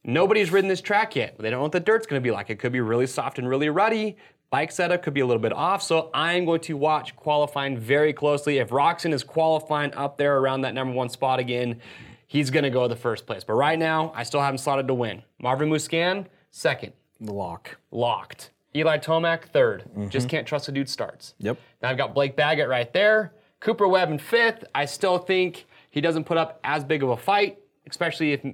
Nobody's 0.04 0.50
ridden 0.50 0.68
this 0.68 0.80
track 0.80 1.14
yet. 1.14 1.36
They 1.36 1.50
don't 1.50 1.58
know 1.58 1.64
what 1.64 1.72
the 1.72 1.80
dirt's 1.80 2.06
gonna 2.06 2.22
be 2.22 2.30
like. 2.30 2.48
It 2.48 2.58
could 2.58 2.72
be 2.72 2.80
really 2.80 3.06
soft 3.06 3.38
and 3.38 3.46
really 3.46 3.68
ruddy. 3.68 4.16
Bike 4.48 4.72
setup 4.72 5.02
could 5.02 5.12
be 5.12 5.20
a 5.20 5.26
little 5.26 5.42
bit 5.42 5.52
off. 5.52 5.82
So 5.82 6.08
I'm 6.14 6.46
going 6.46 6.60
to 6.62 6.78
watch 6.78 7.14
qualifying 7.14 7.76
very 7.76 8.14
closely. 8.14 8.56
If 8.56 8.70
Roczen 8.70 9.12
is 9.12 9.22
qualifying 9.22 9.92
up 9.92 10.16
there 10.16 10.38
around 10.38 10.62
that 10.62 10.72
number 10.72 10.94
one 10.94 11.10
spot 11.10 11.40
again, 11.40 11.82
he's 12.26 12.50
gonna 12.50 12.70
go 12.70 12.88
the 12.88 12.96
first 12.96 13.26
place. 13.26 13.44
But 13.44 13.54
right 13.54 13.78
now, 13.78 14.12
I 14.14 14.22
still 14.22 14.40
have 14.40 14.52
him 14.52 14.58
slotted 14.58 14.86
to 14.88 14.94
win. 14.94 15.22
Marvin 15.40 15.70
Musquin, 15.70 16.26
second 16.50 16.92
lock. 17.20 17.78
locked. 17.90 18.50
Eli 18.76 18.98
Tomac, 18.98 19.50
3rd 19.52 19.88
Mm-hmm. 19.88 20.08
Just 20.08 20.28
can't 20.28 20.46
trust 20.46 20.66
the 20.66 20.72
dude 20.72 20.88
starts. 20.88 21.34
Yep. 21.38 21.58
Now 21.82 21.90
I've 21.90 21.96
got 21.96 22.14
Blake 22.14 22.34
Baggett 22.36 22.68
right 22.68 22.92
there. 22.92 23.32
Cooper 23.60 23.86
Webb 23.88 24.10
in 24.10 24.18
fifth. 24.18 24.64
I 24.74 24.84
still 24.84 25.18
think 25.18 25.66
he 25.90 26.00
doesn't 26.00 26.24
put 26.24 26.36
up 26.36 26.58
as 26.64 26.84
big 26.84 27.02
of 27.02 27.08
a 27.10 27.16
fight, 27.16 27.58
especially 27.88 28.32
if 28.32 28.44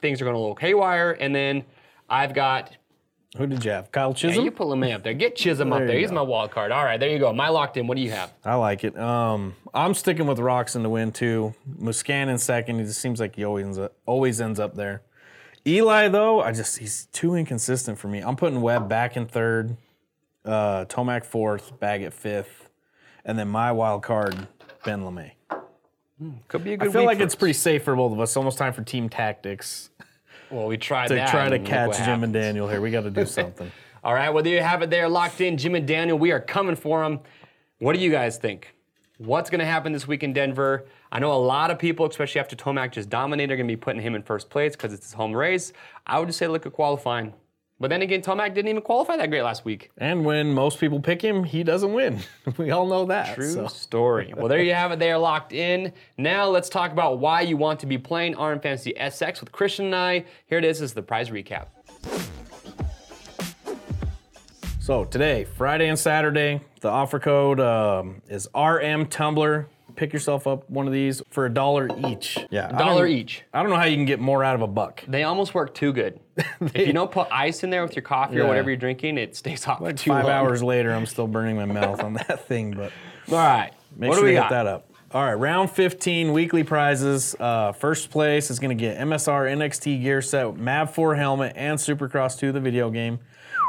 things 0.00 0.20
are 0.20 0.24
going 0.24 0.34
a 0.34 0.38
little 0.38 0.56
haywire. 0.56 1.12
And 1.20 1.34
then 1.34 1.64
I've 2.08 2.34
got, 2.34 2.76
Who 3.36 3.46
did 3.46 3.64
you 3.64 3.70
have? 3.70 3.92
Kyle 3.92 4.14
Chisholm? 4.14 4.44
you 4.44 4.50
pull 4.50 4.72
him 4.72 4.82
up 4.84 5.02
there. 5.02 5.12
Get 5.12 5.36
Chisholm 5.36 5.72
up 5.72 5.80
There 5.80 5.88
there. 5.88 5.98
He's 5.98 6.08
go. 6.08 6.14
my 6.16 6.22
wild 6.22 6.50
card. 6.50 6.72
All 6.72 6.84
right, 6.84 6.98
there 6.98 7.10
you 7.10 7.18
go. 7.18 7.32
My 7.32 7.48
locked 7.48 7.76
in. 7.76 7.86
What 7.86 7.96
do 7.96 8.02
you 8.02 8.10
have? 8.10 8.32
I 8.44 8.54
like 8.54 8.82
it. 8.82 8.98
Um, 8.98 9.54
I'm 9.74 9.92
sticking 9.94 10.26
with 10.26 10.38
Roczen 10.38 10.82
to 10.82 10.88
win 10.88 11.12
too. 11.12 11.54
In 11.80 11.92
second. 12.38 12.78
He 12.78 12.84
just 12.84 13.00
seems 13.00 13.20
like 13.20 13.36
he 13.36 13.44
always 13.44 13.66
ends 13.66 13.78
up, 13.78 13.92
always 14.06 14.40
ends 14.40 14.58
up 14.58 14.74
there. 14.74 15.02
Eli 15.66 16.08
though, 16.08 16.40
I 16.40 16.52
just 16.52 16.78
he's 16.78 17.06
too 17.06 17.34
inconsistent 17.34 17.98
for 17.98 18.08
me. 18.08 18.20
I'm 18.20 18.36
putting 18.36 18.60
Webb 18.60 18.88
back 18.88 19.16
in 19.16 19.26
third, 19.26 19.76
uh, 20.44 20.84
Tomac 20.84 21.24
fourth, 21.24 21.78
Baggett 21.80 22.14
fifth, 22.14 22.68
and 23.24 23.36
then 23.38 23.48
my 23.48 23.72
wild 23.72 24.02
card 24.02 24.46
Ben 24.84 25.00
Lamay. 25.02 25.32
Could 26.48 26.64
be 26.64 26.74
a 26.74 26.76
good 26.76 26.88
I 26.88 26.92
feel 26.92 27.04
like 27.04 27.20
it's 27.20 27.34
us. 27.34 27.38
pretty 27.38 27.52
safe 27.52 27.82
for 27.84 27.94
both 27.96 28.12
of 28.12 28.20
us. 28.20 28.36
Almost 28.36 28.56
time 28.56 28.72
for 28.72 28.82
team 28.82 29.08
tactics 29.08 29.90
Well, 30.50 30.66
we 30.66 30.76
tried 30.76 31.08
to 31.08 31.14
that. 31.14 31.30
try 31.30 31.48
to 31.48 31.54
and 31.56 31.64
look 31.64 31.70
catch 31.70 31.88
what 31.88 31.96
Jim 31.96 32.04
happened. 32.04 32.24
and 32.24 32.32
Daniel 32.34 32.68
here. 32.68 32.80
We 32.80 32.90
got 32.90 33.02
to 33.02 33.10
do 33.10 33.26
something. 33.26 33.70
All 34.04 34.14
right, 34.14 34.30
well, 34.30 34.42
there 34.44 34.54
you 34.54 34.62
have 34.62 34.82
it 34.82 34.90
there, 34.90 35.08
locked 35.08 35.40
in. 35.40 35.56
Jim 35.56 35.74
and 35.74 35.86
Daniel, 35.86 36.18
we 36.18 36.30
are 36.30 36.40
coming 36.40 36.76
for 36.76 37.02
them. 37.02 37.20
What 37.78 37.94
do 37.94 38.00
you 38.00 38.10
guys 38.10 38.38
think? 38.38 38.72
What's 39.18 39.50
going 39.50 39.58
to 39.60 39.64
happen 39.66 39.92
this 39.92 40.06
week 40.06 40.22
in 40.22 40.32
Denver? 40.32 40.86
I 41.10 41.18
know 41.18 41.32
a 41.32 41.34
lot 41.34 41.70
of 41.70 41.78
people, 41.78 42.06
especially 42.06 42.40
after 42.40 42.54
Tomac 42.54 42.92
just 42.92 43.08
dominated, 43.08 43.54
are 43.54 43.56
going 43.56 43.66
to 43.66 43.72
be 43.72 43.76
putting 43.76 44.02
him 44.02 44.14
in 44.14 44.22
first 44.22 44.50
place 44.50 44.72
because 44.72 44.92
it's 44.92 45.06
his 45.06 45.14
home 45.14 45.32
race. 45.34 45.72
I 46.06 46.18
would 46.18 46.26
just 46.28 46.38
say 46.38 46.46
look 46.46 46.66
at 46.66 46.72
qualifying. 46.72 47.32
But 47.78 47.90
then 47.90 48.00
again, 48.00 48.22
Tomac 48.22 48.54
didn't 48.54 48.68
even 48.68 48.80
qualify 48.80 49.18
that 49.18 49.28
great 49.28 49.42
last 49.42 49.66
week. 49.66 49.90
and 49.98 50.24
when 50.24 50.54
most 50.54 50.80
people 50.80 50.98
pick 50.98 51.20
him, 51.20 51.44
he 51.44 51.62
doesn't 51.62 51.92
win. 51.92 52.20
we 52.56 52.70
all 52.70 52.86
know 52.86 53.04
that. 53.06 53.34
True 53.34 53.52
so. 53.52 53.66
story. 53.66 54.32
Well, 54.34 54.48
there 54.48 54.62
you 54.62 54.72
have 54.72 54.92
it. 54.92 54.98
They 54.98 55.12
are 55.12 55.18
locked 55.18 55.52
in. 55.52 55.92
Now 56.16 56.48
let's 56.48 56.70
talk 56.70 56.90
about 56.90 57.18
why 57.18 57.42
you 57.42 57.58
want 57.58 57.80
to 57.80 57.86
be 57.86 57.98
playing 57.98 58.38
RM 58.38 58.60
Fantasy 58.60 58.94
SX 58.98 59.40
with 59.40 59.52
Christian 59.52 59.86
and 59.86 59.94
I. 59.94 60.24
Here 60.46 60.58
it 60.58 60.64
is. 60.64 60.78
This 60.78 60.90
is 60.90 60.94
the 60.94 61.02
prize 61.02 61.28
recap. 61.28 61.66
So 64.80 65.04
today, 65.04 65.44
Friday 65.44 65.88
and 65.88 65.98
Saturday, 65.98 66.60
the 66.80 66.88
offer 66.88 67.18
code 67.18 67.60
um, 67.60 68.22
is 68.28 68.48
RM 68.54 69.06
Tumbler. 69.06 69.68
Pick 69.96 70.12
yourself 70.12 70.46
up 70.46 70.68
one 70.70 70.86
of 70.86 70.92
these 70.92 71.22
for 71.30 71.46
a 71.46 71.50
dollar 71.52 71.88
each. 72.06 72.38
Yeah, 72.50 72.68
a 72.68 72.78
Dollar 72.78 73.06
each. 73.06 73.42
I 73.54 73.62
don't 73.62 73.70
know 73.70 73.76
how 73.76 73.86
you 73.86 73.96
can 73.96 74.04
get 74.04 74.20
more 74.20 74.44
out 74.44 74.54
of 74.54 74.60
a 74.62 74.66
buck. 74.66 75.02
They 75.08 75.24
almost 75.24 75.54
work 75.54 75.74
too 75.74 75.92
good. 75.92 76.20
if 76.60 76.86
you 76.86 76.92
don't 76.92 77.10
put 77.10 77.28
ice 77.32 77.64
in 77.64 77.70
there 77.70 77.82
with 77.82 77.96
your 77.96 78.02
coffee 78.02 78.36
or 78.36 78.42
Yeah. 78.42 78.48
whatever 78.48 78.68
you're 78.70 78.76
drinking, 78.76 79.16
it 79.18 79.34
stays 79.34 79.64
hot 79.64 79.78
for 79.78 79.84
Like 79.84 79.96
too 79.96 80.10
five 80.10 80.24
long. 80.24 80.32
hours 80.32 80.62
later, 80.62 80.92
I'm 80.92 81.06
still 81.06 81.26
burning 81.26 81.56
my 81.56 81.64
mouth 81.64 82.02
on 82.04 82.12
that 82.28 82.46
thing, 82.46 82.72
but 82.72 82.92
All 83.30 83.38
right. 83.38 83.72
make 83.96 84.10
what 84.10 84.16
sure 84.16 84.24
do 84.24 84.26
we 84.26 84.32
to 84.32 84.40
got? 84.40 84.44
hit 84.44 84.50
that 84.50 84.66
up. 84.66 84.90
All 85.12 85.22
right, 85.24 85.34
round 85.34 85.70
15 85.70 86.32
weekly 86.32 86.62
prizes. 86.62 87.34
Uh, 87.40 87.72
first 87.72 88.10
place 88.10 88.50
is 88.50 88.58
going 88.58 88.76
to 88.76 88.80
get 88.80 88.98
MSR 88.98 89.50
NXT 89.56 90.02
gear 90.02 90.20
set, 90.20 90.46
MAV4 90.56 91.16
helmet, 91.16 91.52
and 91.56 91.78
Supercross 91.78 92.38
2, 92.38 92.52
the 92.52 92.60
video 92.60 92.90
game. 92.90 93.20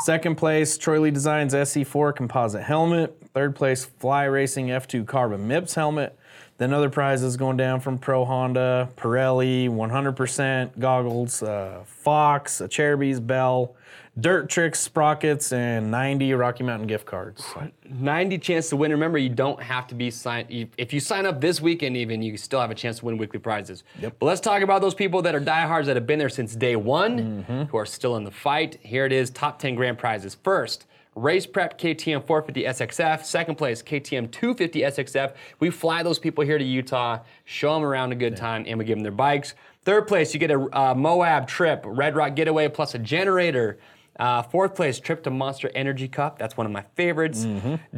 Second 0.04 0.36
place, 0.36 0.78
Troy 0.78 1.00
Lee 1.00 1.12
Designs 1.12 1.54
SE4 1.54 2.16
composite 2.16 2.64
helmet. 2.64 3.16
Third 3.38 3.56
place, 3.56 3.86
Fly 3.86 4.24
Racing 4.24 4.70
F2 4.70 5.06
carbon 5.06 5.48
MIPS 5.48 5.76
helmet. 5.76 6.18
Then 6.58 6.74
other 6.74 6.90
prizes 6.90 7.38
going 7.38 7.56
down 7.56 7.82
from 7.82 8.00
Pro 8.00 8.26
Honda, 8.26 8.90
Pirelli, 8.98 9.70
100% 9.70 10.80
goggles, 10.80 11.44
uh, 11.44 11.84
Fox, 11.86 12.62
a 12.62 12.68
Cherubies 12.68 13.20
Bell, 13.20 13.76
Dirt 14.20 14.50
Tricks 14.50 14.80
sprockets, 14.80 15.54
and 15.54 15.92
90 15.92 16.34
Rocky 16.34 16.64
Mountain 16.64 16.88
gift 16.88 17.06
cards. 17.06 17.46
90 17.88 18.40
chance 18.40 18.70
to 18.70 18.76
win. 18.76 18.90
Remember, 18.90 19.20
you 19.20 19.30
don't 19.30 19.62
have 19.62 19.86
to 19.86 19.94
be 19.94 20.10
signed. 20.10 20.48
If 20.76 20.92
you 20.92 21.00
sign 21.00 21.28
up 21.28 21.40
this 21.40 21.62
weekend, 21.62 21.96
even, 21.96 22.24
you 22.24 22.38
still 22.38 22.60
have 22.60 22.72
a 22.72 22.76
chance 22.76 22.98
to 22.98 23.06
win 23.06 23.20
weekly 23.20 23.38
prizes. 23.40 23.84
Yep. 24.02 24.16
But 24.18 24.26
let's 24.26 24.42
talk 24.42 24.64
about 24.64 24.82
those 24.82 24.96
people 24.96 25.22
that 25.22 25.36
are 25.36 25.40
diehards 25.40 25.86
that 25.86 25.96
have 25.96 26.08
been 26.08 26.18
there 26.18 26.28
since 26.28 26.56
day 26.56 26.76
one, 26.76 27.44
Mm-hmm. 27.48 27.64
who 27.66 27.78
are 27.78 27.86
still 27.86 28.16
in 28.16 28.24
the 28.24 28.32
fight. 28.32 28.80
Here 28.82 29.06
it 29.06 29.12
is 29.12 29.30
top 29.30 29.60
10 29.60 29.76
grand 29.76 30.00
prizes. 30.00 30.36
First, 30.44 30.88
Race 31.18 31.48
Prep 31.48 31.80
KTM 31.80 32.26
450 32.28 32.64
SXF. 32.64 33.26
Second 33.26 33.56
place, 33.56 33.82
KTM 33.82 34.32
250 34.32 34.82
SXF. 34.82 35.34
We 35.60 35.72
fly 35.72 36.04
those 36.04 36.20
people 36.20 36.44
here 36.44 36.60
to 36.60 36.64
Utah, 36.64 37.20
show 37.44 37.74
them 37.74 37.84
around 37.84 38.12
a 38.12 38.16
good 38.16 38.38
time, 38.38 38.66
and 38.68 38.78
we 38.78 38.86
give 38.86 38.98
them 38.98 39.04
their 39.04 39.12
bikes. 39.12 39.56
Third 39.84 40.08
place, 40.08 40.34
you 40.34 40.40
get 40.40 40.52
a 40.52 40.68
uh, 40.78 40.94
Moab 40.94 41.48
trip, 41.48 41.82
Red 41.86 42.16
Rock 42.16 42.36
Getaway 42.36 42.68
plus 42.70 42.94
a 42.94 43.00
generator. 43.00 43.80
Uh, 44.20 44.44
fourth 44.44 44.76
place, 44.76 45.00
trip 45.00 45.24
to 45.24 45.30
Monster 45.32 45.72
Energy 45.74 46.08
Cup. 46.08 46.38
That's 46.38 46.56
one 46.56 46.66
of 46.66 46.72
my 46.72 46.84
favorites. 46.96 47.46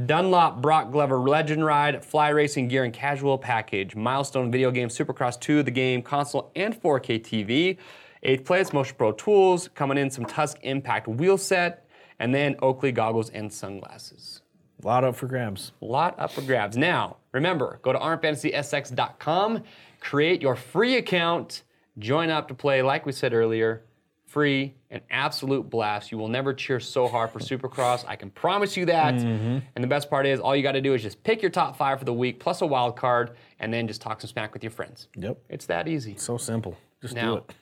Dunlop 0.06 0.62
Broc 0.62 0.92
Glover 0.92 1.18
Legend 1.20 1.66
Ride, 1.66 2.04
Fly 2.04 2.30
Racing 2.30 2.70
Gear 2.70 2.86
and 2.86 2.94
Casual 2.94 3.38
Package, 3.38 3.96
Milestone 3.96 4.52
Video 4.52 4.72
Game 4.72 4.90
Supercross 4.90 5.40
2, 5.40 5.64
the 5.64 5.72
game, 5.72 6.02
console, 6.02 6.52
and 6.56 6.82
4K 6.82 7.22
TV. 7.22 7.78
Eighth 8.24 8.46
place, 8.46 8.74
Motion 8.74 8.96
Pro 8.98 9.14
Tools, 9.14 9.70
coming 9.76 9.98
in 9.98 10.10
some 10.10 10.26
Tusk 10.26 10.58
Impact 10.64 11.08
wheel 11.08 11.38
set, 11.38 11.86
and 12.20 12.34
then 12.34 12.56
Oakley 12.62 12.92
goggles 12.92 13.30
and 13.30 13.52
sunglasses. 13.52 14.42
A 14.84 14.88
lot 14.88 15.04
up 15.04 15.16
for 15.16 15.28
grabs. 15.28 15.72
A 15.82 15.86
lot 15.86 16.18
up 16.20 16.32
for 16.32 16.42
grabs. 16.42 16.78
Now, 16.78 17.18
remember, 17.32 17.80
go 17.82 17.92
to 17.92 18.00
rmfantasysx.com, 18.00 19.64
create 20.00 20.42
your 20.42 20.56
free 20.56 20.96
account, 20.96 21.64
join 21.98 22.30
up 22.30 22.48
to 22.48 22.54
play, 22.54 22.82
like 22.82 23.06
we 23.06 23.12
said 23.12 23.34
earlier, 23.34 23.84
free, 24.26 24.76
an 24.92 25.02
absolute 25.10 25.70
blast. 25.70 26.12
You 26.12 26.18
will 26.18 26.28
never 26.28 26.54
cheer 26.54 26.80
so 26.80 27.08
hard 27.08 27.32
for 27.32 27.40
Supercross. 27.40 28.06
I 28.08 28.16
can 28.16 28.30
promise 28.30 28.78
you 28.78 28.86
that. 28.86 29.16
Mm-hmm. 29.16 29.60
And 29.76 29.84
the 29.84 29.88
best 29.88 30.10
part 30.10 30.26
is, 30.26 30.40
all 30.40 30.56
you 30.56 30.64
got 30.64 30.74
to 30.74 30.82
do 30.82 30.94
is 30.94 31.02
just 31.02 31.24
pick 31.24 31.42
your 31.42 31.52
top 31.52 31.76
five 31.76 32.00
for 32.00 32.06
the 32.06 32.14
week, 32.14 32.40
plus 32.40 32.62
a 32.62 32.66
wild 32.66 32.96
card, 32.96 33.32
and 33.60 33.74
then 33.74 33.88
just 33.88 34.02
talk 34.02 34.22
some 34.22 34.30
smack 34.30 34.54
with 34.54 34.64
your 34.64 34.72
friends. 34.72 35.08
Yep. 35.16 35.40
It's 35.50 35.66
that 35.66 35.88
easy. 35.88 36.16
So 36.18 36.38
simple. 36.38 36.78
Just 37.02 37.16
do 37.16 37.36
it. 37.36 37.54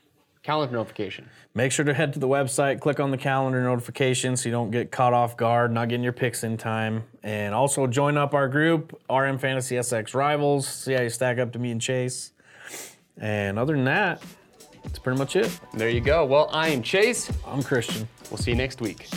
Calendar 0.47 0.77
notification. 0.77 1.29
Make 1.55 1.73
sure 1.73 1.83
to 1.83 1.93
head 1.93 2.13
to 2.13 2.19
the 2.19 2.27
website, 2.27 2.79
click 2.79 3.01
on 3.01 3.11
the 3.11 3.17
calendar 3.17 3.61
notification 3.61 4.37
so 4.37 4.47
you 4.47 4.53
don't 4.53 4.71
get 4.71 4.91
caught 4.91 5.11
off 5.11 5.35
guard, 5.35 5.73
not 5.73 5.89
getting 5.89 6.05
your 6.05 6.13
picks 6.13 6.41
in 6.45 6.55
time. 6.55 7.03
And 7.21 7.53
also 7.53 7.85
join 7.85 8.15
up 8.15 8.33
our 8.33 8.47
group, 8.47 8.97
RM 9.09 9.39
Fantasy 9.39 9.75
SX 9.75 10.13
Rivals. 10.13 10.65
See 10.65 10.93
how 10.93 11.01
you 11.01 11.09
stack 11.09 11.37
up 11.37 11.51
to 11.51 11.59
me 11.59 11.71
and 11.71 11.81
Chase. 11.81 12.31
And 13.17 13.59
other 13.59 13.75
than 13.75 13.83
that, 13.85 14.23
that's 14.83 14.99
pretty 14.99 15.19
much 15.19 15.35
it. 15.35 15.59
There 15.73 15.89
you 15.89 15.99
go. 15.99 16.25
Well, 16.25 16.49
I 16.53 16.69
am 16.69 16.81
Chase. 16.81 17.29
I'm 17.45 17.61
Christian. 17.61 18.07
We'll 18.31 18.37
see 18.37 18.51
you 18.51 18.57
next 18.57 18.79
week. 18.79 19.09